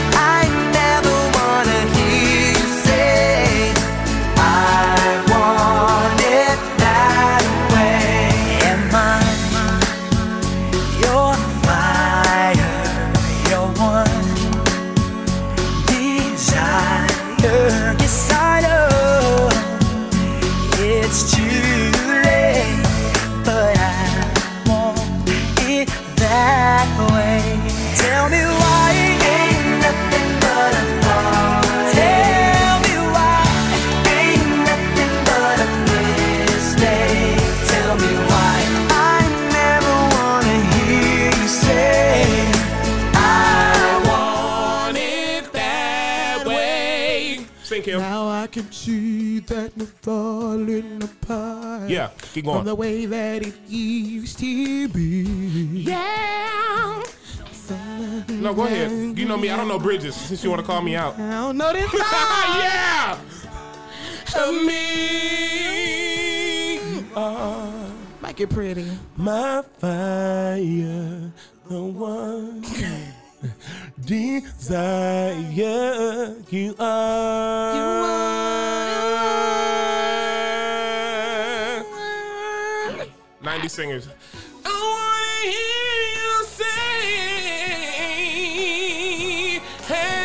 apart. 52.32 52.32
Yeah, 52.32 52.34
keep 52.34 52.44
From 52.44 52.64
the 52.64 52.74
way 52.74 53.06
that 53.06 53.42
it 53.46 53.54
used 53.68 54.38
to 54.38 54.88
be. 54.88 55.22
Yeah. 55.84 57.02
No, 58.28 58.52
go 58.54 58.64
ahead. 58.64 59.18
You 59.18 59.24
know 59.26 59.36
me. 59.38 59.48
I 59.50 59.56
don't 59.56 59.68
know 59.68 59.78
bridges. 59.78 60.14
Since 60.14 60.42
you 60.44 60.50
want 60.50 60.60
to 60.60 60.66
call 60.66 60.82
me 60.82 60.94
out. 60.96 61.18
I 61.18 61.30
don't 61.30 61.56
know 61.56 61.72
this 61.72 61.90
song. 61.90 62.00
yeah. 62.00 63.18
Me. 64.66 66.78
Uh, 67.14 67.70
Make 68.22 68.40
it 68.40 68.50
pretty. 68.50 68.86
My 69.16 69.62
fire, 69.78 71.32
the 71.68 71.82
one 71.82 72.62
desire 74.04 75.56
you 76.50 76.74
are. 76.78 78.01
90 83.62 83.68
singers. 83.68 84.08
I 84.64 84.70
wanna 84.74 85.52
hear 85.52 85.94
you 86.18 86.44
say, 86.46 86.80
hey. 89.86 90.22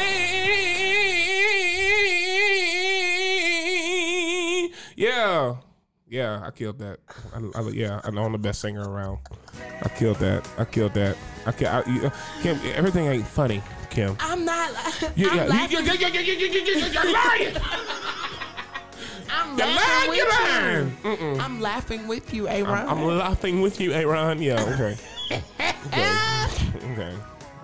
Yeah. 4.95 5.57
Yeah, 6.09 6.41
I 6.43 6.49
killed 6.49 6.79
that. 6.79 6.99
I, 7.35 7.59
I, 7.59 7.61
yeah, 7.69 8.01
I 8.03 8.09
know 8.09 8.23
I'm 8.23 8.31
the 8.31 8.39
best 8.39 8.61
singer 8.61 8.89
around. 8.89 9.19
I 9.83 9.89
killed 9.89 10.17
that. 10.17 10.49
I 10.57 10.65
killed 10.65 10.95
that. 10.95 11.15
I 11.45 11.51
can't. 11.51 11.87
I, 11.87 11.91
you, 11.91 12.09
Kim, 12.41 12.59
everything 12.73 13.05
ain't 13.05 13.27
funny, 13.27 13.61
Kim. 13.91 14.17
I'm 14.19 14.45
not. 14.45 14.71
You, 15.15 15.29
I'm 15.29 15.37
yeah, 15.37 15.43
laughing. 15.43 15.77
you, 15.77 15.83
you, 15.83 15.93
you, 15.93 16.07
you, 16.07 16.21
you, 16.21 16.47
you, 16.47 16.61
you, 16.61 16.85
you're 16.87 17.13
lying. 17.13 17.55
I'm 19.59 20.13
You're 20.13 20.29
lying. 20.29 20.97
laughing 21.01 21.07
with 21.07 21.13
You're 21.13 21.15
Mm-mm. 21.17 21.39
I'm 21.39 21.61
laughing 21.61 22.07
with 22.07 22.33
you, 22.33 22.43
AaRahn. 22.47 22.87
I'm 22.87 23.03
laughing 23.05 23.61
with 23.61 23.79
you, 23.79 23.91
AaRahn. 23.91 24.41
Yeah, 24.41 24.61
okay. 24.63 24.97
okay. 25.87 26.91
Okay. 26.93 27.15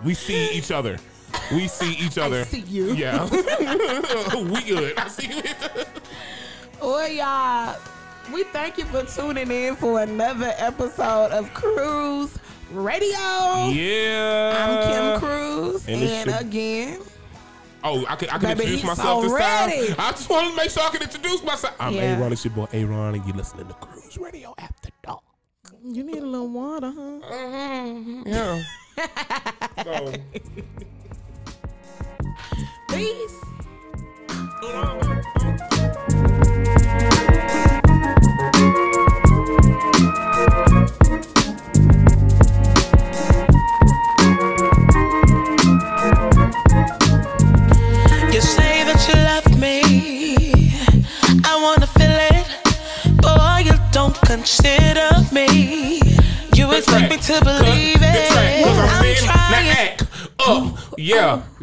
We 0.04 0.14
see 0.14 0.52
each 0.52 0.72
other. 0.72 0.98
We 1.52 1.68
see 1.68 1.94
each 1.94 2.18
other. 2.18 2.42
I 2.42 2.44
see 2.44 2.60
you. 2.62 2.94
Yeah. 2.94 3.24
we 3.32 4.62
good. 4.64 4.98
I 4.98 5.08
see 5.08 5.28
you. 5.36 5.44
Well, 6.82 7.10
y'all, 7.10 7.78
we 8.34 8.44
thank 8.46 8.78
you 8.78 8.86
for 8.86 9.04
tuning 9.04 9.50
in 9.52 9.76
for 9.76 10.02
another 10.02 10.54
episode 10.58 11.32
of 11.32 11.54
Cruise 11.54 12.38
Radio. 12.72 13.70
Yeah. 13.70 14.54
I'm 14.58 14.92
Kim 14.92 15.20
Cruz, 15.30 15.88
and 15.88 16.02
and, 16.02 16.04
it's 16.04 16.26
your- 16.26 16.36
again, 16.40 17.00
Oh, 17.86 18.06
I 18.08 18.16
can, 18.16 18.30
I 18.30 18.38
can 18.38 18.58
Baby, 18.58 18.64
introduce 18.64 18.84
myself 18.86 19.24
this 19.24 19.32
already- 19.34 19.88
time. 19.88 19.96
I 20.00 20.12
just 20.12 20.30
want 20.30 20.50
to 20.52 20.56
make 20.56 20.70
sure 20.72 20.84
I 20.84 20.90
can 20.90 21.02
introduce 21.02 21.44
myself. 21.44 21.76
I'm 21.80 21.94
Yeah. 21.94 22.16
AaRahn. 22.18 22.32
It's 22.32 22.46
your 22.46 22.54
boy 22.54 22.66
AaRahn, 22.72 23.16
and 23.16 23.26
you're 23.26 23.36
listening 23.36 23.68
to 23.68 23.74
Cruise 23.74 24.18
Radio 24.18 24.54
After 24.58 24.90
Dark. 25.04 25.22
you 25.84 26.04
need 26.04 26.24
a 26.24 26.26
little 26.26 26.48
water, 26.48 26.92
huh? 26.96 27.20
Mm-hmm. 27.34 28.24
Yeah. 28.26 28.64
so, 29.84 30.14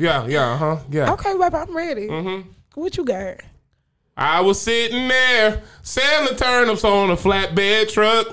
Yeah, 0.00 0.26
yeah, 0.26 0.56
huh? 0.56 0.78
Yeah. 0.90 1.12
Okay, 1.12 1.36
baby, 1.36 1.54
I'm 1.56 1.76
ready. 1.76 2.08
Mm-hmm. 2.08 2.48
What 2.74 2.96
you 2.96 3.04
got? 3.04 3.36
I 4.16 4.40
was 4.40 4.60
sitting 4.60 5.08
there 5.08 5.62
selling 5.82 6.36
turnips 6.36 6.84
on 6.84 7.10
a 7.10 7.16
flatbed 7.16 7.92
truck, 7.92 8.26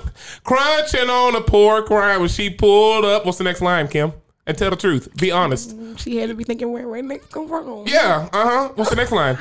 crunching 0.44 1.10
on 1.10 1.34
a 1.36 1.42
pork 1.42 1.90
rind 1.90 2.20
when 2.20 2.30
she 2.30 2.48
pulled 2.48 3.04
up. 3.04 3.26
What's 3.26 3.38
the 3.38 3.44
next 3.44 3.60
line, 3.60 3.86
Kim? 3.88 4.12
And 4.46 4.56
tell 4.56 4.70
the 4.70 4.76
truth. 4.76 5.14
Be 5.18 5.30
honest. 5.30 5.74
She 5.98 6.16
had 6.16 6.30
to 6.30 6.34
be 6.34 6.42
thinking 6.44 6.72
where 6.72 6.88
where 6.88 7.02
next 7.02 7.30
come 7.30 7.46
from. 7.46 7.84
Yeah, 7.86 8.28
uh 8.32 8.48
huh. 8.48 8.72
What's 8.74 8.88
the 8.90 8.96
next 8.96 9.12
line? 9.12 9.36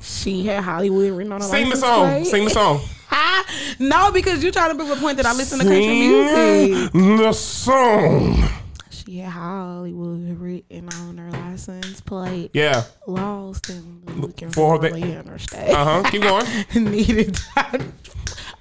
She 0.00 0.44
had 0.44 0.64
Hollywood 0.64 1.12
written 1.12 1.32
on 1.32 1.40
her 1.40 1.46
Sing 1.46 1.70
the 1.70 1.76
song. 1.76 2.08
plate. 2.08 2.26
Sing 2.26 2.44
the 2.44 2.50
song. 2.50 2.80
No, 3.78 4.10
because 4.12 4.42
you're 4.42 4.52
trying 4.52 4.70
to 4.70 4.74
prove 4.74 4.90
a 4.90 5.00
point 5.00 5.16
that 5.16 5.24
I 5.26 5.32
listen 5.32 5.58
to 5.60 5.64
country 5.64 5.86
music. 5.86 6.92
Sing 6.92 7.16
the 7.16 7.32
song. 7.32 8.48
She 9.08 9.20
Hollywood 9.20 10.38
written 10.38 10.86
on 10.92 11.16
her 11.16 11.30
license 11.30 12.02
plate. 12.02 12.50
Yeah. 12.52 12.84
Lost 13.06 13.70
and 13.70 14.04
looking 14.20 14.50
For 14.50 14.76
for 14.76 14.78
the- 14.78 14.94
interstate. 14.94 15.70
Uh 15.70 16.02
huh. 16.02 16.10
Keep 16.10 16.22
going. 16.22 16.46
Needed 16.92 17.34
time. 17.34 17.94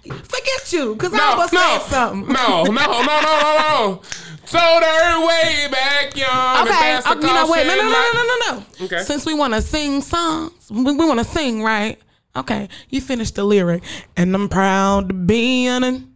Forget 0.07 0.71
you, 0.71 0.93
because 0.95 1.13
I 1.13 1.17
No, 1.17 1.35
was 1.37 1.51
no, 1.51 1.59
saying 1.59 1.81
something. 1.89 2.33
no, 2.33 2.63
no, 2.63 2.71
no, 2.71 3.01
no, 3.01 3.21
no, 3.21 3.57
no. 3.59 4.01
Told 4.45 4.83
her 4.83 5.27
way 5.27 5.67
back 5.69 6.15
young. 6.15 6.65
Okay, 6.65 6.93
uh, 6.95 7.15
you 7.15 7.21
know, 7.21 7.51
wait, 7.51 7.67
no, 7.67 7.75
no, 7.75 7.83
no, 7.83 7.89
no, 7.89 8.13
no, 8.13 8.23
no, 8.23 8.59
no. 8.79 8.85
Okay. 8.85 9.03
Since 9.03 9.25
we 9.25 9.33
want 9.33 9.53
to 9.53 9.61
sing 9.61 10.01
songs, 10.01 10.53
we, 10.71 10.81
we 10.83 10.93
want 11.05 11.19
to 11.19 11.25
sing, 11.25 11.61
right? 11.61 11.99
Okay, 12.37 12.69
you 12.89 13.01
finished 13.01 13.35
the 13.35 13.43
lyric, 13.43 13.83
and 14.15 14.33
I'm 14.33 14.47
proud 14.47 15.09
to 15.09 15.13
be 15.13 15.67
an 15.67 16.13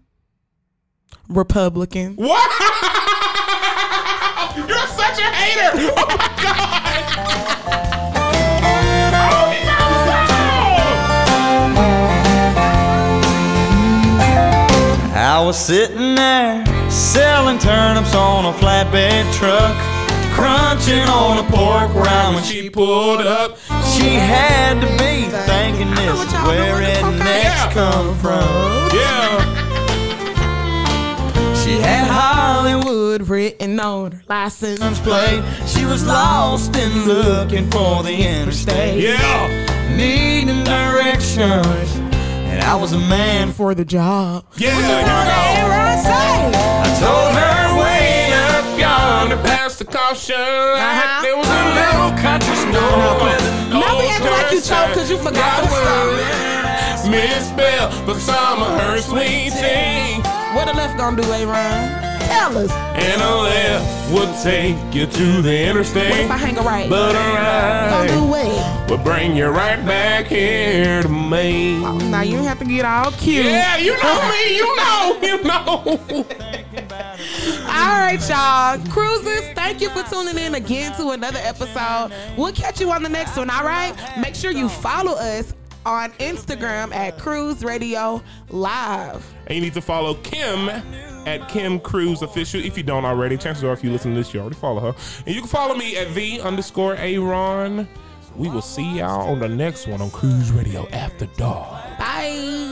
Republican. 1.28 2.16
What? 2.16 2.98
Oh 5.74 5.78
my 5.78 6.28
god. 6.44 7.32
Oh, 9.14 9.52
he 9.52 9.60
got 9.66 9.84
the 9.88 9.98
song. 10.08 10.28
I 15.16 15.42
was 15.46 15.58
sitting 15.58 16.16
there 16.16 16.66
selling 16.90 17.58
turnips 17.60 18.14
on 18.16 18.46
a 18.46 18.54
flatbed 18.54 19.32
truck, 19.34 19.76
crunching 20.34 21.08
on 21.08 21.38
a 21.38 21.44
pork 21.50 21.94
rind 21.94 22.36
when 22.36 22.44
she 22.44 22.70
pulled 22.70 23.22
up. 23.22 23.58
she 23.96 24.16
had 24.16 24.82
to 24.82 24.88
be 24.98 25.30
thinking 25.48 25.90
this 25.96 26.20
is 26.20 26.34
where 26.44 26.74
doing. 26.74 26.84
It's 26.84 27.00
okay. 27.04 27.14
rednecks 27.18 27.44
Yeah. 27.44 27.74
come 27.74 28.16
from. 28.18 28.90
Yeah. 28.98 29.61
She 31.72 31.78
had 31.78 32.06
Hollywood 32.06 33.30
written 33.30 33.80
on 33.80 34.12
her 34.12 34.24
license 34.28 35.00
plate. 35.00 35.42
She 35.66 35.86
was 35.86 36.06
lost 36.06 36.76
and 36.76 37.06
looking 37.06 37.72
for 37.72 38.04
the 38.04 38.12
interstate, 38.12 39.00
Yeah. 39.00 39.96
needing 39.96 40.66
directions. 40.66 41.96
And 42.52 42.62
I 42.62 42.76
was 42.76 42.92
a 42.92 43.00
man. 43.00 43.54
for 43.54 43.74
the 43.74 43.86
job. 43.86 44.44
Yeah. 44.58 44.72
Here 44.72 44.76
we 44.76 44.84
go. 44.84 44.92
I 46.84 46.90
told 47.00 47.36
her 47.40 47.80
way 47.80 48.34
up 48.34 48.78
yonder. 48.78 49.38
pass 49.38 49.78
the 49.78 49.86
caution. 49.86 50.36
Uh-huh. 50.36 51.22
There 51.24 51.38
was 51.38 51.48
a 51.48 51.64
little 51.80 52.12
Country 52.22 52.56
store 52.68 53.80
Now 53.80 53.98
we 53.98 54.10
acting 54.10 54.32
like 54.32 54.52
you 54.52 54.60
choked 54.60 54.90
because 54.90 55.10
you 55.10 55.18
forgot 55.20 55.64
the 55.64 55.72
word. 55.72 56.41
Misspelled 57.10 57.94
for 58.06 58.20
some 58.20 58.62
of 58.62 58.80
her 58.82 59.00
sweet 59.00 59.52
tea. 59.52 60.22
What 60.56 60.66
the 60.68 60.74
left 60.74 60.98
gonna 60.98 61.22
do, 61.22 61.28
AaRahn? 61.28 62.12
Tell 62.28 62.58
us. 62.58 62.72
And 62.72 63.22
a 63.22 63.36
left 63.36 64.12
would 64.14 64.30
take 64.44 64.78
you 64.94 65.06
to 65.06 65.42
the 65.42 65.68
interstate. 65.68 66.12
What 66.12 66.20
if 66.20 66.32
I 66.32 66.38
hang 66.38 66.58
a 66.58 66.62
right? 66.62 66.90
But 66.90 67.16
a 67.16 67.90
Gonna 67.90 68.08
do 68.08 68.26
what? 68.26 68.90
would 68.90 69.04
bring 69.04 69.36
you 69.36 69.48
right 69.48 69.84
back 69.86 70.28
here 70.28 71.02
to 71.02 71.10
me. 71.10 71.84
Oh, 71.84 71.98
now 72.10 72.22
you 72.22 72.38
don't 72.38 72.46
have 72.46 72.60
to 72.60 72.66
get 72.66 72.86
all 72.86 73.12
cute. 73.12 73.46
Yeah, 73.46 73.78
you 73.78 73.96
know 74.02 74.30
me, 74.30 74.56
you 74.58 74.76
know, 74.76 75.20
you 75.22 75.44
know. 75.44 76.26
All 77.68 77.98
right, 77.98 78.20
y'all. 78.30 78.78
Cruisers, 78.92 79.50
thank 79.56 79.82
you 79.82 79.90
for 79.90 80.04
tuning 80.04 80.38
in 80.38 80.56
again 80.56 80.96
to 80.98 81.10
another 81.12 81.40
episode. 81.42 82.12
We'll 82.38 82.52
catch 82.52 82.82
you 82.82 82.92
on 82.92 83.04
the 83.04 83.10
next 83.10 83.38
one, 83.38 83.50
all 83.50 83.64
right? 83.64 83.96
Make 84.20 84.36
sure 84.36 84.52
you 84.52 84.68
follow 84.70 85.14
us 85.14 85.54
on 85.86 86.12
Instagram 86.14 86.94
at 86.94 87.18
Cruise 87.18 87.64
Radio 87.64 88.22
Live. 88.50 89.34
And 89.48 89.56
you 89.56 89.62
need 89.62 89.74
to 89.74 89.82
follow 89.82 90.16
Kim 90.16 90.70
at 90.70 91.48
Kim 91.50 91.80
Cruise 91.80 92.22
Official. 92.22 92.64
If 92.64 92.78
you 92.78 92.84
don't 92.84 93.06
already, 93.06 93.38
chances 93.38 93.64
are 93.64 93.74
if 93.74 93.84
you 93.84 93.92
listen 93.92 94.12
to 94.12 94.18
this, 94.18 94.34
you 94.34 94.40
already 94.40 94.56
follow 94.56 94.80
her. 94.82 94.96
And 95.26 95.36
you 95.36 95.42
can 95.42 95.50
follow 95.50 95.76
me 95.76 95.98
at 95.98 96.08
V 96.10 96.40
underscore 96.42 96.96
AaRahn. 96.96 97.88
We 98.36 98.50
will 98.50 98.62
see 98.62 98.98
y'all 98.98 99.30
on 99.30 99.40
the 99.40 99.50
next 99.50 99.88
one 99.88 100.02
on 100.02 100.10
Cruise 100.12 100.52
Radio 100.52 100.88
After 100.90 101.26
Dark. 101.38 101.98
Bye 102.00 102.72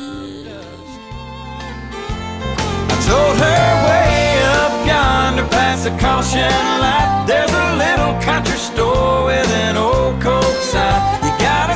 yonder 4.90 5.48
past 5.50 5.84
the 5.84 5.92
caution 5.98 6.54
light. 6.84 7.26
There's 7.28 7.52
a 7.52 7.68
little 7.84 8.14
country 8.22 8.58
store 8.58 9.26
with 9.26 9.50
an 9.66 9.78
old 9.78 9.99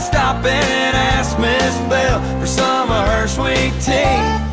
stop 0.04 0.44
and 0.46 0.96
ask 0.96 1.40
Miss 1.40 1.76
Bell 1.90 2.20
for 2.40 2.48
some 2.48 2.92
of 2.92 3.08
her 3.08 3.28
sweet 3.28 3.74
tea. 3.82 4.53